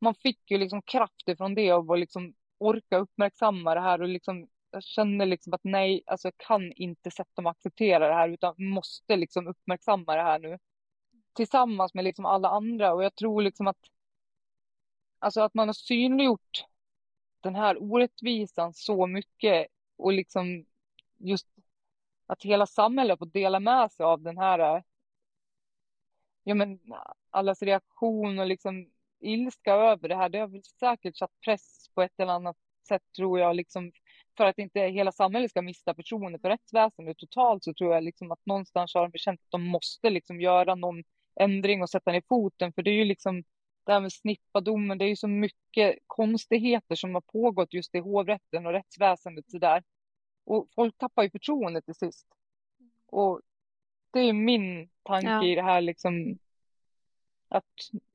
[0.00, 4.48] Man fick ju liksom kraft ifrån det och liksom orka uppmärksamma det här och liksom
[4.70, 8.28] jag känner liksom att nej, alltså jag kan inte sätta mig och acceptera det här
[8.28, 10.58] utan måste liksom uppmärksamma det här nu.
[11.34, 13.78] Tillsammans med liksom alla andra och jag tror liksom att
[15.18, 16.64] alltså att man har synliggjort
[17.40, 20.64] den här orättvisan så mycket och liksom
[21.18, 21.46] just
[22.26, 24.82] att hela samhället får dela med sig av den här eh,
[26.44, 26.80] ja men
[27.30, 30.28] allas reaktion och liksom ilska över det här.
[30.28, 32.56] Det har väl säkert satt press på ett eller annat
[32.88, 33.92] sätt tror jag liksom
[34.36, 38.32] för att inte hela samhället ska mista förtroendet för rättsväsendet totalt så tror jag liksom
[38.32, 41.02] att någonstans har de känt att de måste liksom göra någon
[41.40, 43.44] ändring och sätta ner foten för det är ju liksom
[43.86, 47.98] det här med snippadomen, det är ju så mycket konstigheter som har pågått just i
[47.98, 49.82] hovrätten och rättsväsendet så där.
[50.46, 52.26] Och folk tappar ju förtroendet till sist.
[53.06, 53.40] Och
[54.10, 55.44] det är min tanke ja.
[55.44, 56.38] i det här liksom
[57.48, 57.64] att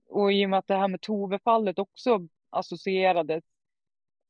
[0.10, 3.44] och i och med att det här med Tove-fallet också associerades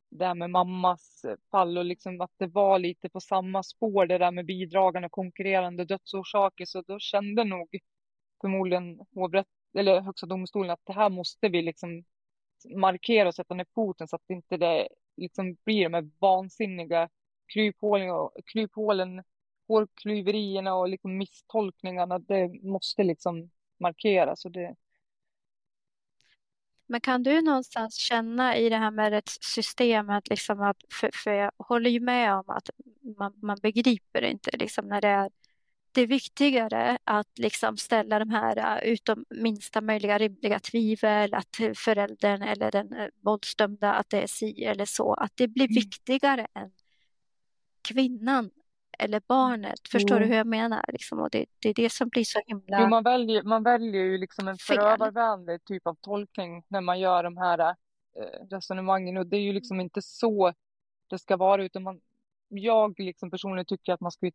[0.09, 4.17] det här med mammas fall och liksom att det var lite på samma spår det
[4.17, 7.79] där med bidragande och konkurrerande dödsorsaker så då kände nog
[8.41, 9.47] förmodligen hovrätt
[9.77, 12.03] eller högsta domstolen att det här måste vi liksom
[12.75, 14.87] markera och sätta ner foten så att inte det
[15.17, 17.09] liksom blir de här vansinniga
[17.53, 19.23] kryphålen, och, kryphålen
[19.67, 22.19] hårklyverierna och liksom misstolkningarna.
[22.19, 23.49] Det måste liksom
[23.79, 24.75] markeras och det,
[26.91, 31.51] men kan du någonstans känna i det här med rättssystemet, liksom att, för, för jag
[31.57, 32.69] håller ju med om att
[33.17, 35.29] man, man begriper inte liksom när det är
[35.91, 41.59] det är viktigare att liksom ställa de här äh, utom minsta möjliga rimliga tvivel, att
[41.75, 45.75] föräldern eller den äh, våldsdömda, att det är si eller så, att det blir mm.
[45.75, 46.71] viktigare än
[47.81, 48.51] kvinnan
[48.99, 49.79] eller barnet.
[49.91, 50.21] Förstår mm.
[50.21, 50.85] du hur jag menar?
[50.87, 54.03] Liksom, och det, det, är det som blir så himla jo, man, väljer, man väljer
[54.03, 57.75] ju liksom en förövarvänlig typ av tolkning när man gör de här äh,
[58.49, 60.53] resonemangen och det är ju liksom inte så
[61.07, 62.01] det ska vara utan man,
[62.47, 64.31] jag liksom personligen tycker att man ska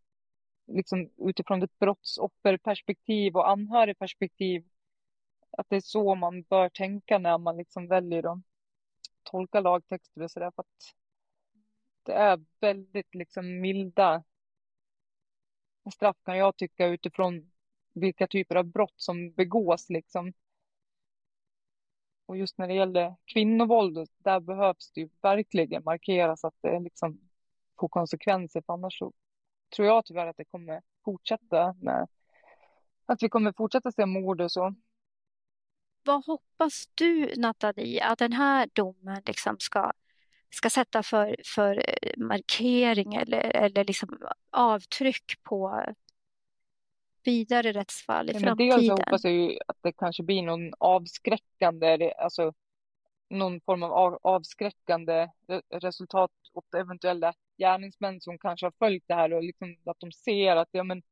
[0.67, 4.65] liksom utifrån ett brottsofferperspektiv och anhörigperspektiv
[5.51, 8.39] att det är så man bör tänka när man liksom väljer att
[9.23, 10.95] tolka lagtexter och sådär för att
[12.07, 14.23] det är väldigt liksom milda
[15.95, 17.51] straff kan jag tycka utifrån
[17.93, 20.33] vilka typer av brott som begås liksom.
[22.27, 27.21] Och just när det gäller kvinnovåld, där behövs det ju verkligen markeras att det liksom
[27.81, 29.13] får konsekvenser, för annars så
[29.77, 32.09] tror jag tyvärr att det kommer fortsätta med
[33.07, 34.75] att vi kommer fortsätta se mord och så.
[36.05, 39.93] Vad hoppas du Nathalie att den här domen liksom ska
[40.51, 44.19] ska sätta för, för eh, markering eller, eller liksom
[44.51, 45.85] avtryck på
[47.25, 48.81] vidare rättsfall i ja, framtiden?
[48.81, 52.53] Dels hoppas jag ju att det kanske blir någon avskräckande, alltså
[53.31, 55.29] någon form av avskräckande
[55.71, 60.57] resultat åt eventuella gärningsmän som kanske har följt det här och liksom att de ser
[60.57, 61.03] att ja, men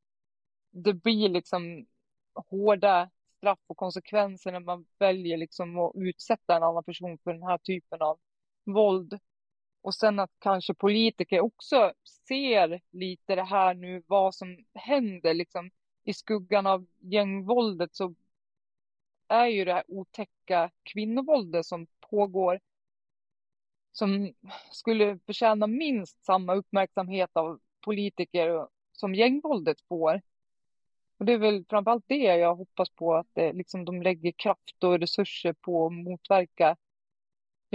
[0.70, 1.86] det blir liksom
[2.34, 7.42] hårda straff och konsekvenser när man väljer liksom att utsätta en annan person för den
[7.42, 8.18] här typen av
[8.64, 9.18] våld.
[9.82, 11.92] Och sen att kanske politiker också
[12.28, 15.70] ser lite det här nu, vad som händer liksom
[16.04, 18.14] i skuggan av gängvåldet så
[19.28, 22.60] är ju det här otäcka kvinnovåldet som pågår
[23.92, 24.34] som
[24.70, 30.22] skulle förtjäna minst samma uppmärksamhet av politiker som gängvåldet får.
[31.18, 34.84] Och det är väl framförallt det jag hoppas på, att det, liksom, de lägger kraft
[34.84, 36.76] och resurser på att motverka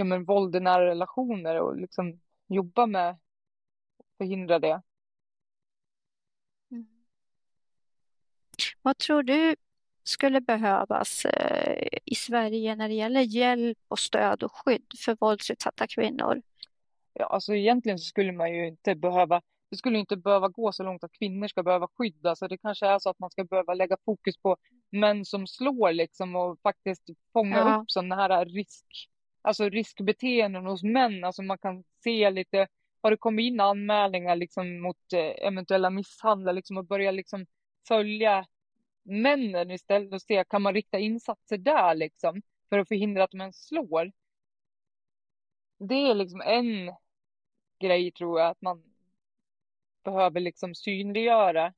[0.00, 3.18] ja, men, våld i nära relationer och liksom jobba med att
[4.18, 4.82] förhindra det.
[6.70, 6.86] Mm.
[8.82, 9.56] Vad tror du
[10.04, 15.86] skulle behövas eh, i Sverige när det gäller hjälp och stöd och skydd för våldsutsatta
[15.86, 16.42] kvinnor?
[17.12, 21.04] Ja, alltså egentligen skulle man ju inte behöva det skulle inte behöva gå så långt
[21.04, 22.38] att kvinnor ska behöva skyddas.
[22.38, 24.56] Så det kanske är så att man ska behöva lägga fokus på
[24.90, 27.76] män som slår liksom och faktiskt fånga ja.
[27.76, 28.86] upp sådana här risk,
[29.42, 31.24] alltså riskbeteenden hos män.
[31.24, 32.68] Alltså man kan se lite,
[33.02, 37.46] har det kommit in anmälningar liksom mot eh, eventuella misshandlar, liksom och börja liksom
[37.88, 38.46] följa
[39.02, 43.52] männen istället och se, kan man rikta insatser där liksom för att förhindra att män
[43.52, 44.12] slår?
[45.78, 46.94] Det är liksom en
[47.78, 48.82] grej tror jag att man
[50.04, 51.74] behöver liksom synliggöra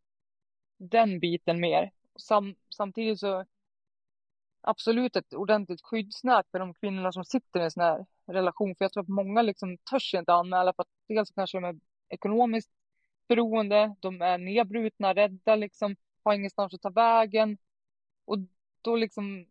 [0.78, 1.90] den biten mer.
[2.16, 3.44] Sam, samtidigt så
[4.62, 8.74] absolut ett ordentligt skyddsnät för de kvinnorna som sitter i en sån här relation.
[8.76, 11.80] För jag tror att många liksom törs inte anmäla för att dels kanske de är
[12.08, 12.70] ekonomiskt
[13.28, 17.58] beroende, de är nedbrutna, rädda liksom, har ingenstans att ta vägen.
[18.24, 18.38] Och
[18.82, 19.46] då liksom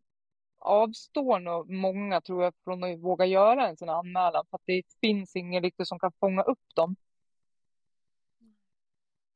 [0.60, 4.66] avstår nog många, tror jag, från att våga göra en sån här anmälan för att
[4.66, 6.96] det finns ingen riktigt som kan fånga upp dem.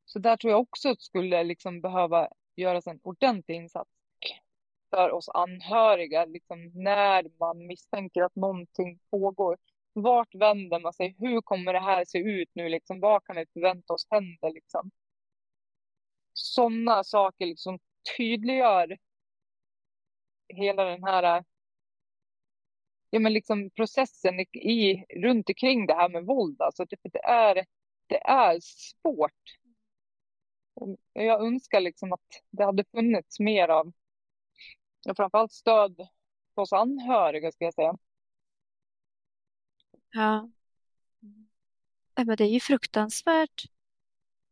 [0.06, 3.95] Så där tror jag också att skulle liksom behöva göras en ordentlig insats
[4.90, 9.58] för oss anhöriga, liksom när man misstänker att någonting pågår.
[9.94, 11.16] Vart vänder man sig?
[11.20, 12.70] Hur kommer det här se ut nu?
[12.70, 14.54] Liksom, vad kan vi förvänta oss händer?
[14.54, 14.92] Liksom?
[16.34, 17.80] Sådana saker liksom
[18.18, 18.98] tydliggör
[20.48, 21.44] hela den här
[23.10, 26.62] ja, men liksom processen i, runt omkring det här med våld.
[26.62, 27.66] Alltså, det, det, är,
[28.08, 29.56] det är svårt
[31.14, 33.92] jag önskar liksom att det hade funnits mer av
[35.06, 36.08] ja, framförallt stöd
[36.56, 37.98] hos anhöriga, ska jag säga.
[40.12, 40.50] Ja.
[42.26, 43.66] Men det är ju fruktansvärt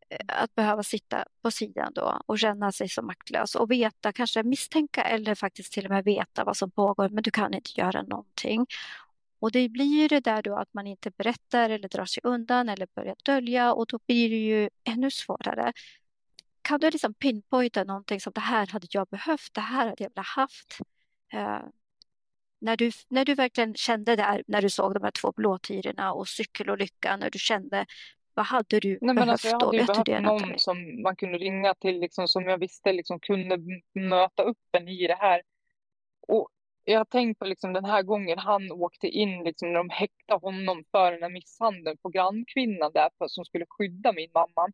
[0.09, 4.43] eh, att behöva sitta på sidan då och känna sig så maktlös och veta, kanske
[4.43, 8.01] misstänka eller faktiskt till och med veta vad som pågår, men du kan inte göra
[8.01, 8.65] någonting.
[9.39, 12.69] Och det blir ju det där då att man inte berättar eller drar sig undan
[12.69, 15.73] eller börjar dölja och då blir det ju ännu svårare
[16.63, 20.11] kan du liksom pinpointa någonting som det här hade jag behövt, det här hade jag
[20.15, 20.77] velat haft?
[21.33, 21.69] Uh,
[22.61, 26.27] när, du, när du verkligen kände där, när du såg de här två blåtyrorna och
[26.27, 27.85] cykelolyckan, när du kände,
[28.33, 29.65] vad hade du Nej, behövt alltså, jag då?
[29.65, 33.57] hade ju behövt någon som man kunde ringa till, liksom, som jag visste liksom, kunde
[33.93, 35.41] möta upp en i det här.
[36.27, 36.49] Och
[36.83, 40.39] jag har tänkt på liksom, den här gången han åkte in, liksom, när de häktade
[40.39, 44.71] honom för den här misshandeln på grannkvinnan där, för, som skulle skydda min mamma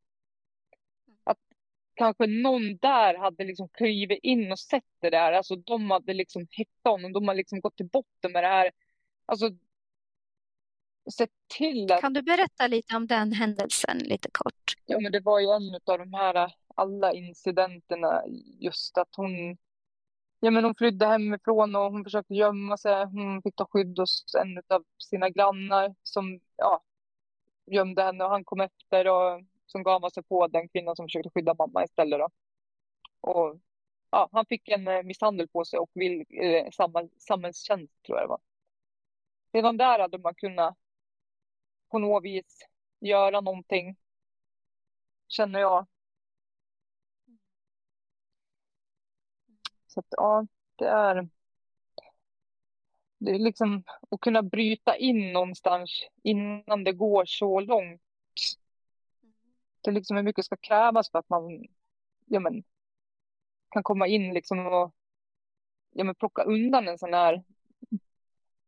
[1.99, 5.31] kanske någon där hade liksom klivit in och sett det där.
[5.31, 8.71] Alltså de hade liksom hittat honom, de har liksom gått till botten med det här.
[9.25, 9.49] Alltså
[11.17, 12.01] sett till att...
[12.01, 14.75] Kan du berätta lite om den händelsen lite kort?
[14.85, 18.23] Ja, men det var ju en av de här alla incidenterna,
[18.59, 19.57] just att hon
[20.41, 23.05] Ja, men hon flydde hemifrån och hon försökte gömma sig.
[23.05, 26.83] Hon fick ta skydd hos en av sina grannar som ja,
[27.65, 29.41] gömde henne och han kom efter och
[29.71, 32.19] som gav sig på den kvinnan som försökte skydda mamma istället.
[32.19, 32.29] Då.
[33.21, 33.59] Och,
[34.11, 38.25] ja, han fick en eh, misshandel på sig och vill, eh, samhäll, samhällstjänst tror jag
[38.25, 38.41] det var.
[39.53, 40.77] Redan där hade man kunnat
[41.89, 42.59] på något vis
[42.99, 43.95] göra någonting,
[45.27, 45.87] känner jag.
[49.87, 51.29] Så att, ja, det är
[53.19, 58.01] det är liksom att kunna bryta in någonstans innan det går så långt
[59.81, 61.67] det liksom hur mycket ska krävas för att man
[62.25, 62.63] ja, men,
[63.69, 64.95] kan komma in liksom och
[65.91, 67.43] ja, men, plocka undan en sån här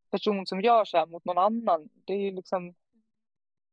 [0.10, 1.90] person som gör så här mot någon annan.
[2.06, 2.76] Det är ju liksom,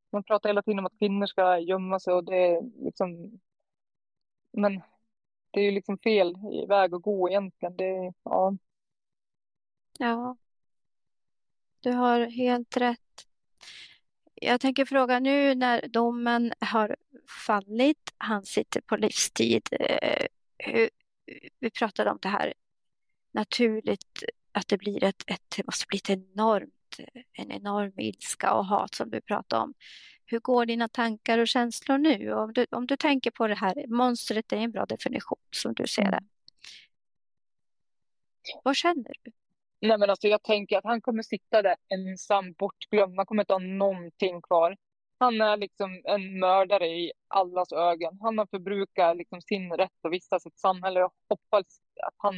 [0.09, 3.39] man pratar hela tiden om att kvinnor ska gömma sig och det är liksom,
[4.51, 4.81] men
[5.51, 6.35] det är ju liksom fel
[6.67, 7.75] väg att gå egentligen.
[7.77, 8.57] Det, ja.
[9.99, 10.37] ja,
[11.79, 13.27] du har helt rätt.
[14.41, 16.95] Jag tänker fråga nu när domen har
[17.45, 19.69] fallit, han sitter på livstid.
[19.71, 20.27] Eh,
[21.59, 22.53] vi pratade om det här
[23.31, 26.99] naturligt, att det blir ett, ett, måste bli ett enormt,
[27.33, 29.73] en enorm ilska och hat som du pratade om.
[30.25, 32.33] Hur går dina tankar och känslor nu?
[32.33, 35.87] Om du, om du tänker på det här, monstret är en bra definition som du
[35.87, 36.07] ser det.
[36.07, 36.29] Mm.
[38.63, 39.31] Vad känner du?
[39.81, 43.17] Nej, men alltså jag tänker att han kommer sitta där ensam, bortglömd.
[43.17, 44.77] Han kommer inte ha någonting kvar.
[45.19, 48.17] han är liksom en mördare i allas ögon.
[48.21, 50.99] Han har förbrukat liksom sin rätt att vistas i ett samhälle.
[50.99, 51.65] Jag hoppas
[52.07, 52.35] att han...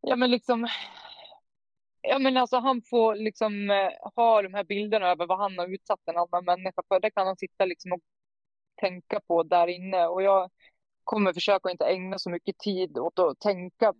[0.00, 0.68] Ja, men liksom...
[2.02, 5.68] Ja, men alltså han får liksom eh, ha de här bilderna över vad han har
[5.74, 7.00] utsatt en annan människa för.
[7.00, 8.00] Det kan han sitta liksom och
[8.80, 10.06] tänka på där inne.
[10.06, 10.50] Och jag
[11.04, 13.94] kommer försöka inte ägna så mycket tid åt att tänka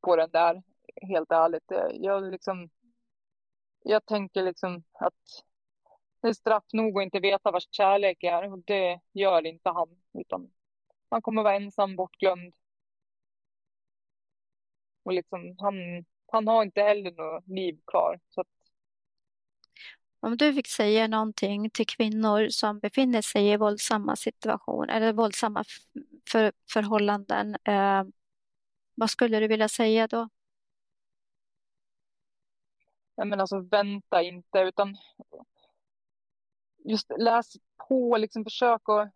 [0.00, 0.62] på den där,
[1.00, 1.70] helt ärligt.
[1.70, 2.70] Eh, jag liksom...
[3.82, 5.44] Jag tänker liksom att
[6.22, 9.88] det är straff nog att inte veta vad kärlek är och det gör inte han.
[10.18, 10.50] Utan
[11.10, 12.54] han kommer vara ensam, bortglömd.
[15.02, 15.74] Och liksom, han,
[16.32, 18.20] han har inte heller något liv kvar.
[18.28, 18.46] Så att...
[20.20, 25.64] Om du fick säga någonting till kvinnor som befinner sig i våldsamma situationer eller våldsamma
[26.30, 28.04] för, förhållanden, eh,
[28.94, 30.28] vad skulle du vilja säga då?
[33.24, 34.96] Men alltså vänta inte, utan
[36.84, 37.52] just läs
[37.88, 39.12] på, liksom försök att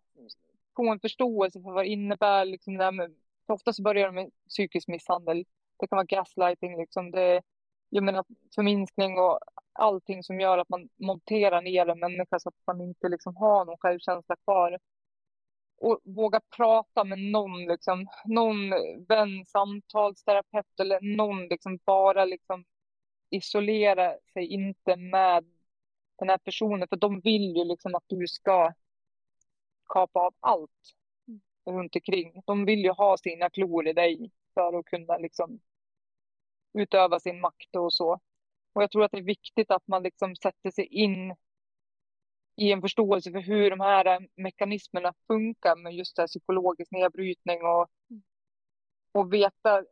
[0.75, 2.45] få en förståelse för vad det innebär.
[2.45, 5.45] Liksom det här med, ofta oftast börjar det med psykisk misshandel.
[5.79, 7.41] Det kan vara gaslighting, liksom det,
[7.89, 8.25] jag menar
[8.55, 9.39] förminskning och
[9.73, 13.65] allting som gör att man monterar ner en människa så att man inte liksom har
[13.65, 14.79] någon självkänsla kvar.
[15.77, 18.69] Och våga prata med någon, liksom, någon
[19.07, 22.65] vän, samtalsterapeut eller någon liksom bara liksom
[23.29, 25.45] isolera sig inte med
[26.19, 28.73] den här personen, för de vill ju liksom att du ska
[29.89, 30.71] kapa av allt
[31.65, 32.41] runt omkring.
[32.45, 35.59] De vill ju ha sina klor i dig för att kunna liksom
[36.73, 38.19] utöva sin makt och så.
[38.73, 41.35] Och jag tror att det är viktigt att man liksom sätter sig in
[42.55, 47.61] i en förståelse för hur de här mekanismerna funkar med just det här psykologisk nedbrytning
[47.61, 48.23] och, mm.
[49.11, 49.83] och veta,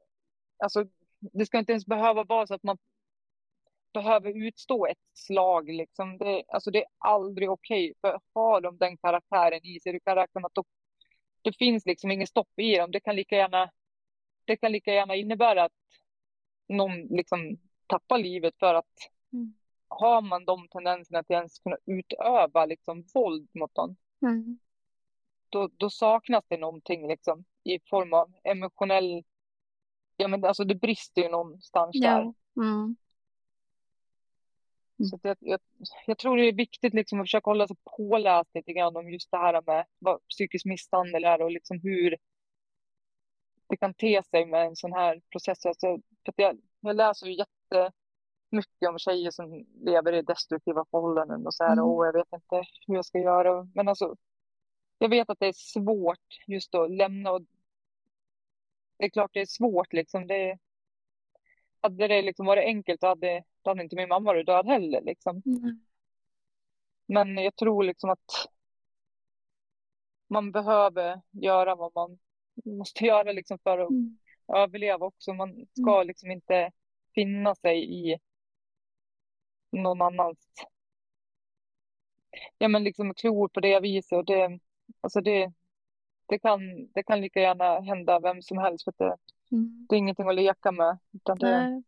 [0.58, 0.86] alltså
[1.20, 2.78] det ska inte ens behöva vara så att man
[3.94, 5.70] behöver utstå ett slag.
[5.70, 6.18] Liksom.
[6.18, 7.92] Det, alltså det är aldrig okej.
[7.92, 7.94] Okay.
[8.02, 10.66] För har de den karaktären i sig, du kan räkna med att
[11.42, 12.92] det finns liksom ingen stopp i dem.
[12.92, 13.72] Det kan lika gärna,
[14.46, 15.72] det kan lika gärna innebära att
[16.68, 19.54] någon liksom tappar livet för att mm.
[19.88, 24.60] har man de tendenserna till att ens kunna utöva liksom våld mot någon, mm.
[25.50, 29.24] då, då saknas det någonting liksom i form av emotionell,
[30.18, 32.10] ja men alltså det brister ju någonstans ja.
[32.10, 32.34] där.
[32.66, 32.96] Mm.
[35.00, 35.10] Mm.
[35.10, 35.60] Så jag, jag,
[36.06, 39.32] jag, tror det är viktigt liksom att försöka hålla sig påläst lite grann om just
[39.32, 42.18] det här med vad psykisk misshandel är och liksom hur
[43.70, 45.66] det kan te sig med en sån här process.
[45.66, 51.54] Alltså, för jag, jag läser ju jättemycket om tjejer som lever i destruktiva förhållanden och
[51.54, 51.86] så här mm.
[51.86, 53.68] och jag vet inte hur jag ska göra.
[53.76, 54.16] Men alltså,
[54.98, 57.42] jag vet att det är svårt just att lämna och
[58.98, 60.28] det är klart det är svårt liksom.
[60.28, 60.58] Det,
[61.82, 65.02] hade det liksom varit enkelt hade hade inte min mamma varit död heller.
[65.02, 65.42] Liksom.
[65.46, 65.80] Mm.
[67.06, 68.50] Men jag tror liksom att
[70.28, 72.20] man behöver göra vad man
[72.66, 74.18] måste göra liksom för att mm.
[74.48, 75.34] överleva också.
[75.34, 76.08] Man ska mm.
[76.08, 76.72] liksom inte
[77.16, 78.20] finna sig i
[79.72, 80.48] någon annans
[82.58, 84.18] ja, men liksom klor på det viset.
[84.18, 84.60] Och det,
[85.02, 85.52] alltså det,
[86.26, 86.60] det, kan,
[86.94, 88.84] det kan lika gärna hända vem som helst.
[88.84, 89.18] För det,
[89.52, 89.86] mm.
[89.90, 90.98] det är ingenting att leka med.
[91.12, 91.84] Utan det,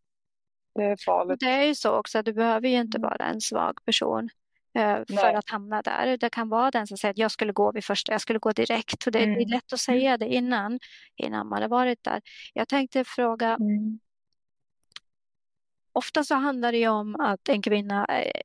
[0.76, 1.40] det är farligt.
[1.40, 3.10] Det är ju så också, du behöver ju inte mm.
[3.10, 4.30] vara en svag person
[4.76, 5.36] eh, för Nej.
[5.36, 6.18] att hamna där.
[6.18, 8.52] Det kan vara den som säger att jag skulle gå vid första, jag skulle gå
[8.52, 9.08] direkt.
[9.08, 9.36] Och det, mm.
[9.36, 9.52] det är mm.
[9.56, 10.80] lätt att säga det innan,
[11.16, 12.22] innan man har varit där.
[12.54, 14.00] Jag tänkte fråga, mm.
[15.94, 18.42] ofta så handlar det ju om att en kvinna eh,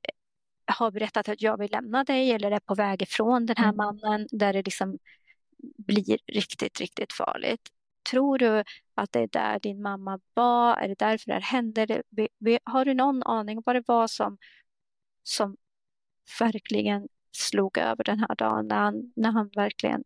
[0.65, 3.77] har berättat att jag vill lämna dig eller är på väg ifrån den här mm.
[3.77, 4.97] mannen där det liksom
[5.77, 7.61] blir riktigt, riktigt farligt.
[8.09, 8.63] Tror du
[8.95, 10.77] att det är där din mamma var?
[10.77, 12.03] Är det därför det här hände?
[12.63, 14.37] Har du någon aning om vad det var som,
[15.23, 15.57] som
[16.39, 20.03] verkligen slog över den här dagen när han, när han verkligen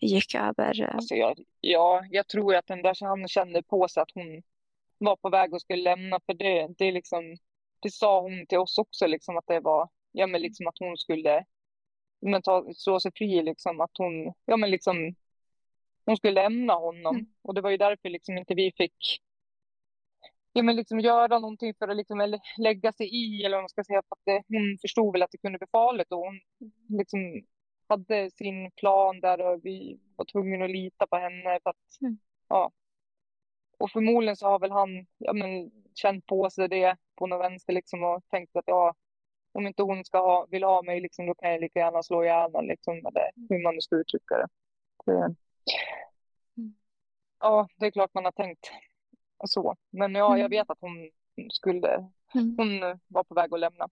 [0.00, 0.82] gick över?
[0.82, 0.94] Eh?
[0.94, 4.42] Alltså jag, ja, jag tror att den där han kände på sig att hon
[4.98, 7.36] var på väg och skulle lämna för det, det, liksom,
[7.80, 10.96] det sa hon till oss också liksom att det var, ja men liksom att hon
[10.96, 11.44] skulle
[12.20, 15.14] men ta, slå sig fri liksom att hon, ja men liksom
[16.04, 17.16] hon skulle lämna honom.
[17.16, 17.26] Mm.
[17.42, 19.22] Och det var ju därför liksom inte vi fick
[20.52, 23.44] ja, men liksom göra någonting för att liksom lägga sig i.
[23.44, 24.02] Eller vad man ska säga.
[24.08, 26.12] För att det, hon förstod väl att det kunde bli farligt.
[26.12, 26.40] Och hon
[26.88, 27.42] liksom
[27.88, 31.60] hade sin plan där och vi var tvungna att lita på henne.
[31.62, 32.18] För att, mm.
[32.48, 32.70] ja.
[33.78, 37.72] Och förmodligen så har väl han ja, men, känt på sig det på något vänster
[37.72, 38.94] liksom, och tänkt att ja,
[39.52, 42.24] om inte hon ska ha, vill ha mig liksom, då kan jag lika gärna slå
[42.24, 42.68] ihjäl henne.
[42.68, 44.48] Liksom, eller hur man nu ska uttrycka det.
[45.12, 45.36] Mm.
[47.40, 48.70] Ja, det är klart man har tänkt
[49.44, 49.76] så.
[49.90, 50.50] Men ja, jag mm.
[50.50, 51.10] vet att hon
[51.52, 51.94] skulle,
[52.34, 52.54] mm.
[52.58, 53.88] hon var på väg att lämna.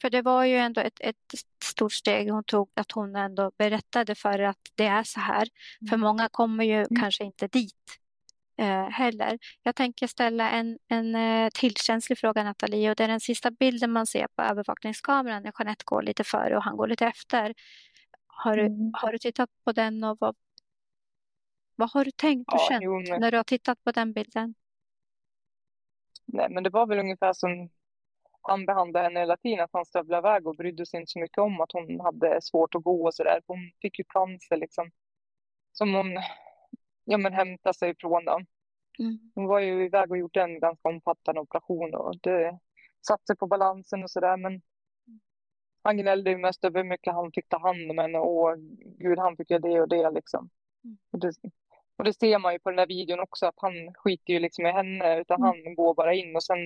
[0.00, 4.14] För det var ju ändå ett, ett stort steg hon tog att hon ändå berättade
[4.14, 5.48] för att det är så här.
[5.90, 7.00] För många kommer ju Mm.
[7.00, 7.98] kanske inte dit
[8.58, 9.38] eh, heller.
[9.62, 13.50] Jag tänker ställa en, en eh, till känslig fråga Nathalie och det är den sista
[13.50, 17.54] bilden man ser på övervakningskameran när Jeanette går lite före och han går lite efter.
[18.44, 18.90] Har du, Mm.
[18.94, 20.36] har du tittat på den och vad,
[21.76, 24.12] vad har du tänkt och Ja, känt jo, men, när du har tittat på den
[24.12, 24.54] bilden?
[26.26, 27.68] nej, men det var väl ungefär som
[28.42, 31.38] han behandlade henne hela tiden, att han stövlade iväg och brydde sig inte så mycket
[31.38, 33.40] om att hon hade svårt att gå och sådär.
[33.46, 34.90] Hon fick ju cancer liksom,
[35.72, 36.06] som hon
[37.04, 38.24] ja, men hämtade sig ifrån.
[38.24, 38.40] Då.
[38.98, 39.32] Mm.
[39.34, 42.58] Hon var ju iväg och gjorde en ganska omfattande operation och det
[43.06, 44.36] satte på balansen och sådär.
[44.36, 44.62] Men
[45.82, 48.58] han gnällde ju mest över hur mycket han fick ta hand om henne och
[48.98, 50.50] gud, han fick göra det och det liksom.
[50.84, 50.98] Mm.
[51.12, 51.32] Och det,
[51.96, 54.66] och det ser man ju på den där videon också, att han skiter ju liksom
[54.66, 55.48] i henne, utan Mm.
[55.64, 56.58] han går bara in och sen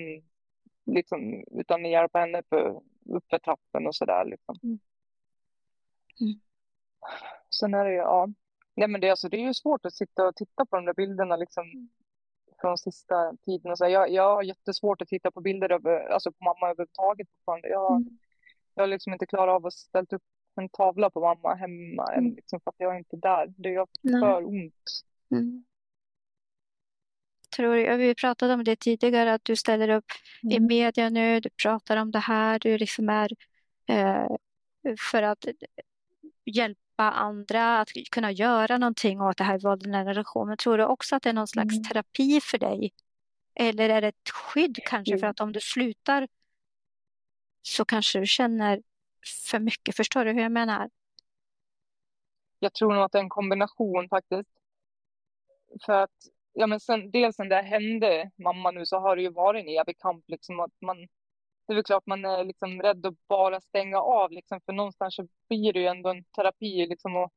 [0.86, 4.56] liksom utan att hjälpa henne för, upp för trappen och sådär liksom.
[4.62, 4.78] Mm.
[6.20, 6.40] Mm.
[7.60, 8.28] Sen är det ju, ja.
[8.74, 10.84] Nej men det, är alltså, det är ju svårt att sitta och titta på de
[10.84, 11.88] där bilderna liksom Mm.
[12.60, 13.70] från sista tiden.
[13.72, 17.28] Och så jag, jag har jättesvårt att titta på bilder över, alltså på mamma överhuvudtaget
[17.36, 17.68] fortfarande.
[17.68, 18.18] Jag, Mm.
[18.76, 20.22] Jag har liksom inte klarat av att ställa upp
[20.60, 22.34] en tavla på mamma hemma än, Mm.
[22.34, 23.54] liksom, för att jag är inte där.
[23.56, 23.86] Det gör
[24.20, 24.74] för ont.
[25.30, 25.64] Mm.
[27.56, 30.04] Tror jag, vi pratade om det tidigare, att du ställer upp
[30.42, 30.66] i Mm.
[30.66, 33.30] media nu, du pratar om det här, du liksom är
[33.88, 34.26] eh,
[35.10, 35.44] för att
[36.44, 40.56] hjälpa andra att kunna göra någonting åt det här våldet i nära relationer.
[40.56, 41.84] Tror du också att det är någon slags Mm.
[41.84, 42.92] terapi för dig?
[43.54, 46.28] Eller är det ett skydd kanske för att om du slutar
[47.66, 48.82] så kanske du känner
[49.50, 49.96] för mycket?
[49.96, 50.90] Förstår du hur jag menar?
[52.58, 54.50] Jag tror nog att det är en kombination faktiskt.
[55.86, 56.10] För att,
[56.52, 59.68] ja men sen, dels sen det hände mamma nu så har det ju varit en
[59.68, 60.96] evig kamp liksom att man,
[61.66, 65.14] det är väl klart man är liksom rädd att bara stänga av liksom för någonstans
[65.14, 67.32] så blir det ju ändå en terapi liksom och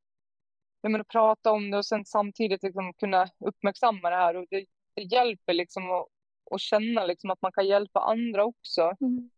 [0.81, 4.65] jag menar, prata om det och sen samtidigt liksom kunna uppmärksamma det här och det,
[4.93, 6.07] det hjälper liksom att,
[6.51, 9.29] att känna liksom att man kan hjälpa andra också Mm.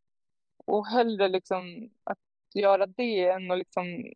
[0.65, 2.19] Och hellre liksom att
[2.53, 4.13] göra det än att liksom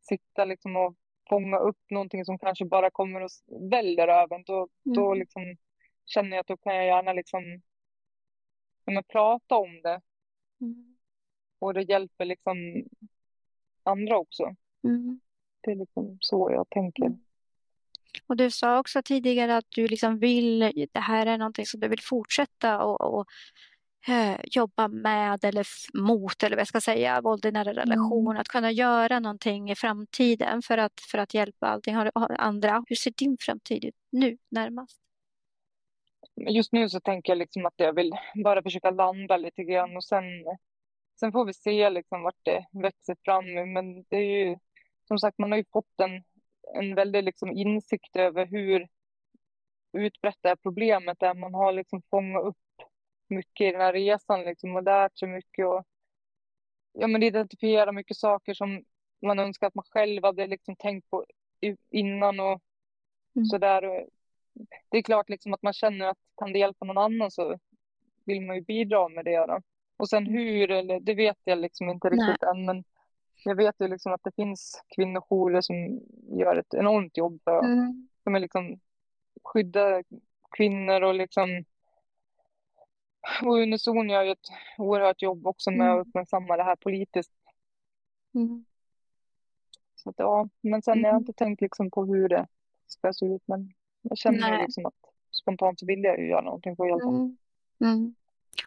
[0.00, 0.94] sitta liksom och
[1.28, 3.30] fånga upp någonting som kanske bara kommer och
[3.70, 4.44] väller över.
[4.46, 5.18] Då, då Mm.
[5.18, 5.56] liksom
[6.04, 7.62] känner jag att då kan jag gärna liksom
[8.86, 10.00] men prata om det
[10.60, 10.96] Mm.
[11.58, 12.56] och det hjälper liksom
[13.82, 14.54] andra också.
[14.84, 15.20] Mm.
[15.60, 17.04] Det är liksom så jag tänker.
[17.04, 17.20] Mm.
[18.26, 20.58] Och du sa också tidigare att du liksom vill,
[20.92, 23.26] det här är någonting som du vill fortsätta och, och
[24.08, 28.48] eh, jobba med eller mot eller vad jag ska säga, våld i nära relation, att
[28.48, 32.84] kunna göra någonting i framtiden för att, för att hjälpa allting har, har andra.
[32.86, 35.00] Hur ser din framtid ut nu närmast?
[36.36, 38.12] Just nu så tänker jag liksom att jag vill
[38.44, 40.24] bara försöka landa lite grann och sen,
[41.20, 43.72] sen får vi se liksom vart det växer fram.
[43.72, 44.56] Men det är ju
[45.08, 46.24] som sagt, man har ju fått en,
[46.82, 48.88] en väldig liksom insikt över hur
[49.92, 51.34] utbrett det här problemet är.
[51.34, 52.56] Man har liksom fångat upp
[53.28, 55.84] mycket i den här resan liksom och lärt sig mycket och
[56.92, 58.84] ja, men identifiera mycket saker som
[59.22, 61.24] man önskar att man själv hade liksom tänkt på
[61.90, 62.60] innan och
[63.36, 63.44] Mm.
[63.46, 64.06] sådär.
[64.88, 67.58] Det är klart liksom att man känner att kan det hjälpa någon annan så
[68.24, 69.46] vill man ju bidra med det.
[69.46, 69.60] Då.
[69.96, 72.18] Och sen hur, eller, det vet jag liksom inte Nej.
[72.18, 72.84] riktigt än, men
[73.44, 76.00] jag vet ju liksom att det finns kvinnojourer som
[76.38, 78.08] gör ett enormt jobb för Mm.
[78.22, 78.80] som är liksom
[79.44, 80.02] skydda
[80.56, 81.64] kvinnor och liksom
[83.44, 84.48] och Unison gör ju ett
[84.78, 86.00] oerhört jobb också med Mm.
[86.00, 87.32] att uppmärksamma det här politiskt.
[88.34, 88.64] Mm.
[89.94, 91.20] Så att, ja, men sen har jag Mm.
[91.22, 92.46] inte tänkt liksom på hur det
[92.86, 93.72] ska se ut, men
[94.02, 94.62] jag känner Nej.
[94.62, 94.94] liksom att
[95.30, 97.08] spontant så vill jag ju göra någonting för att hjälpa.
[97.08, 97.36] Mm.
[97.80, 98.14] Mm.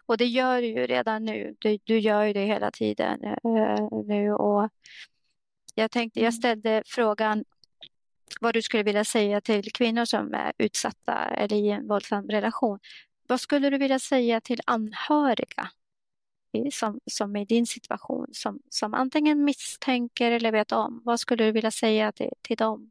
[0.06, 1.56] Och det gör du ju redan nu.
[1.58, 4.32] Du, du gör ju det hela tiden eh, nu.
[4.32, 4.68] Och
[5.74, 6.32] jag tänkte, jag Mm.
[6.32, 7.44] ställde frågan
[8.40, 12.78] vad du skulle vilja säga till kvinnor som är utsatta eller i en våldsam relation.
[13.28, 15.70] Vad skulle du vilja säga till anhöriga
[16.52, 21.02] i, som, som i din situation som, som antingen misstänker eller vet om?
[21.04, 22.90] Vad skulle du vilja säga till, till dem?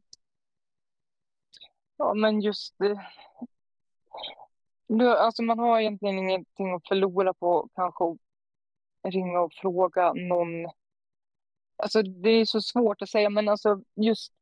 [1.96, 2.98] Ja, men just eh,
[4.86, 5.18] det.
[5.18, 10.70] Alltså man har egentligen ingenting att förlora på kanske att ringa och fråga någon.
[11.76, 14.32] Alltså det är så svårt att säga, men alltså just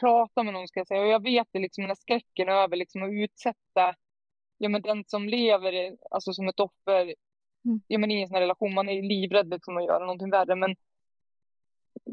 [0.00, 1.00] prata med någon ska jag säga.
[1.00, 3.94] Och jag vet det liksom när skräcken över liksom att utsätta
[4.58, 7.14] ja, men den som lever alltså som ett offer
[7.66, 7.80] Mm.
[7.86, 8.74] ja, men i en sån här relation.
[8.74, 10.76] Man är ju livrädd liksom att göra någonting värre, men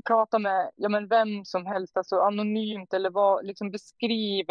[0.08, 4.46] prata med ja, men vem som helst, alltså anonymt eller vad, liksom beskriv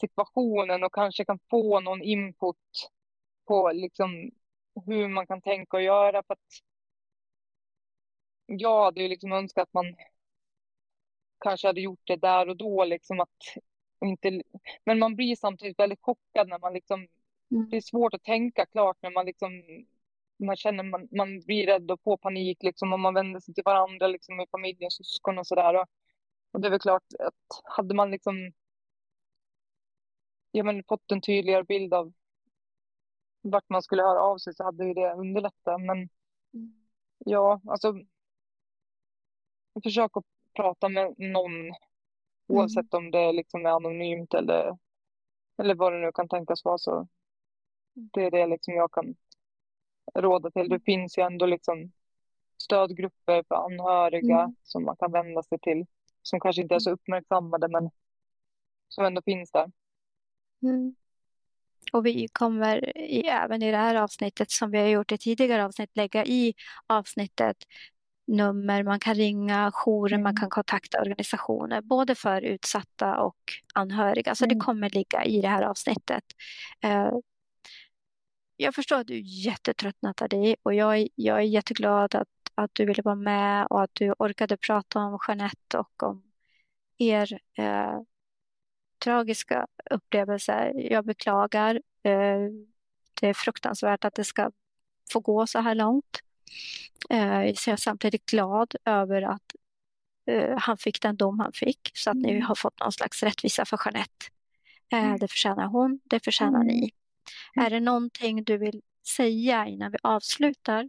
[0.00, 2.56] situationen och kanske kan få någon input
[3.46, 4.30] på liksom
[4.86, 6.22] hur man kan tänka och göra.
[6.22, 6.48] För att
[8.46, 9.96] jag hade ju liksom önskat att man
[11.38, 13.38] kanske hade gjort det där och då liksom att
[14.04, 14.42] inte,
[14.84, 17.08] men man blir samtidigt väldigt chockad när man liksom,
[17.56, 17.68] mm.
[17.70, 19.62] det är svårt att tänka klart när man liksom,
[20.38, 23.64] man känner man, man blir rädd och får panik liksom och man vänder sig till
[23.64, 25.74] varandra liksom i familjen, syskon och sådär.
[25.74, 25.86] Och,
[26.52, 28.52] och det är väl klart att hade man liksom
[30.52, 32.12] ja, men fått en tydligare bild av
[33.42, 35.80] vart man skulle höra av sig så hade ju det underlättat.
[35.80, 36.08] Men
[36.54, 36.72] mm.
[37.18, 37.94] ja, alltså
[39.82, 40.24] försök att
[40.54, 41.74] prata med någon mm.
[42.46, 44.78] oavsett om det liksom är anonymt eller,
[45.58, 46.78] eller vad det nu kan tänkas vara.
[46.78, 47.08] Så mm.
[47.94, 49.14] Det är det liksom jag kan
[50.14, 50.68] råda till.
[50.68, 51.92] Det finns ju ändå liksom
[52.62, 54.54] stödgrupper för anhöriga mm.
[54.62, 55.86] som man kan vända sig till.
[56.22, 57.90] Som kanske inte är så uppmärksammade men
[58.88, 59.72] som ändå finns där.
[60.62, 60.94] Mm.
[61.92, 65.64] Och vi kommer i, även i det här avsnittet som vi har gjort i tidigare
[65.64, 66.54] avsnitt lägga i
[66.86, 67.56] avsnittet
[68.26, 70.22] nummer man kan ringa, jourer mm.
[70.22, 73.36] man kan kontakta organisationer både för utsatta och
[73.74, 74.34] anhöriga.
[74.34, 74.58] Så mm.
[74.58, 76.24] det kommer ligga i det här avsnittet.
[76.84, 77.18] Uh,
[78.62, 82.84] jag förstår att du är jättetrött Nathalie och jag, jag är jätteglad att, att du
[82.84, 86.22] ville vara med och att du orkade prata om Jeanette och om
[86.98, 88.02] er uh,
[89.04, 90.72] tragiska upplevelser.
[90.92, 91.74] Jag beklagar.
[92.02, 92.48] Eh,
[93.20, 94.50] det är fruktansvärt att det ska
[95.12, 96.20] få gå så här långt.
[97.10, 99.42] Eh, så jag är samtidigt glad över att
[100.26, 102.34] eh, han fick den dom han fick så att mm.
[102.34, 104.26] ni har fått någon slags rättvisa för Jeanette.
[104.92, 105.18] Mm.
[105.18, 106.66] Det förtjänar hon, det förtjänar mm.
[106.66, 106.90] ni.
[107.54, 108.82] Är det någonting du vill
[109.16, 110.88] säga innan vi avslutar?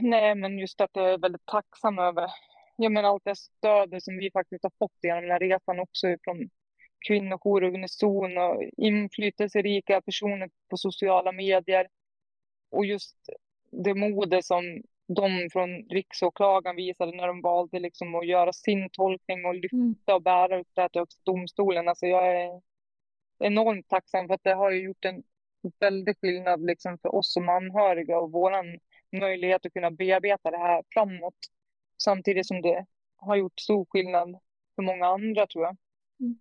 [0.00, 2.30] Nej, men just att jag är väldigt tacksam över
[2.76, 6.16] ja, men allt det stödet som vi faktiskt har fått genom den här resan också
[6.24, 6.50] från
[7.06, 11.88] kvinnojourer, unison och inflytelserika personer på sociala medier.
[12.70, 13.16] Och just
[13.70, 14.82] det mode som
[15.16, 19.96] de från riksåklagaren visade när de valde liksom att göra sin tolkning och lyfta mm.
[20.12, 21.88] och bära upp det här till domstolen.
[21.88, 22.60] Alltså jag är
[23.40, 25.22] enormt tacksam för att det har gjort en
[25.78, 28.52] väldig skillnad liksom för oss som anhöriga och vår
[29.20, 31.34] möjlighet att kunna bearbeta det här framåt.
[32.02, 32.86] Samtidigt som det
[33.16, 34.38] har gjort stor skillnad
[34.74, 35.76] för många andra tror jag.
[36.20, 36.38] Mm.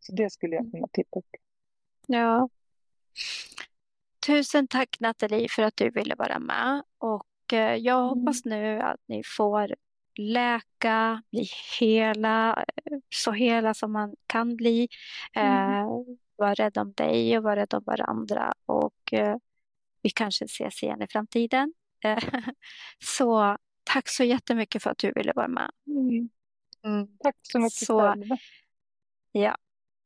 [0.00, 1.22] Så det skulle jag kunna tippa på.
[2.06, 2.48] Ja.
[4.26, 8.08] Tusen tack Nathalie för att du ville vara med och eh, jag mm.
[8.08, 9.74] hoppas nu att ni får
[10.20, 11.48] läka, bli
[11.80, 14.88] hela, eh, så hela som man kan bli.
[15.32, 15.78] Mm.
[15.78, 15.86] Eh,
[16.36, 19.36] var rädd om dig och var rädd om varandra och eh,
[20.02, 21.72] vi kanske ses igen i framtiden.
[22.98, 25.70] så tack så jättemycket för att du ville vara med.
[25.86, 26.28] Mm.
[26.84, 27.08] Mm.
[27.18, 28.24] Tack så mycket så, själv.
[29.32, 29.56] Ja,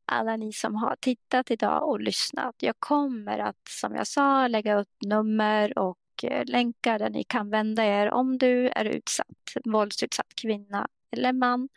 [0.07, 2.55] alla ni som har tittat idag och lyssnat.
[2.59, 7.51] Jag kommer att, som jag sa, lägga upp nummer och och länkar där ni kan
[7.51, 9.27] vända er om du är utsatt,
[9.65, 11.69] våldsutsatt kvinna eller man,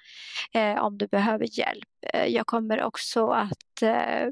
[0.53, 1.88] eh, om du behöver hjälp.
[2.13, 4.29] Eh, jag kommer också att eh,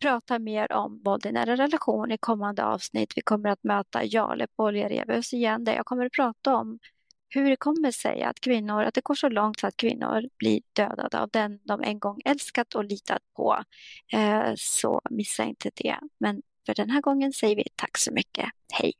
[0.00, 3.12] prata mer om våld i nära relation i kommande avsnitt.
[3.16, 6.78] Vi kommer att möta Jale Poljarevius igen där jag kommer att prata om
[7.28, 10.60] hur det kommer sig att kvinnor, att det går så långt så att kvinnor blir
[10.72, 13.62] dödade av den de en gång älskat och litat på.
[14.12, 15.96] Eh, så missa inte det.
[16.18, 18.50] Men för den här gången säger vi tack så mycket.
[18.72, 18.92] Hej!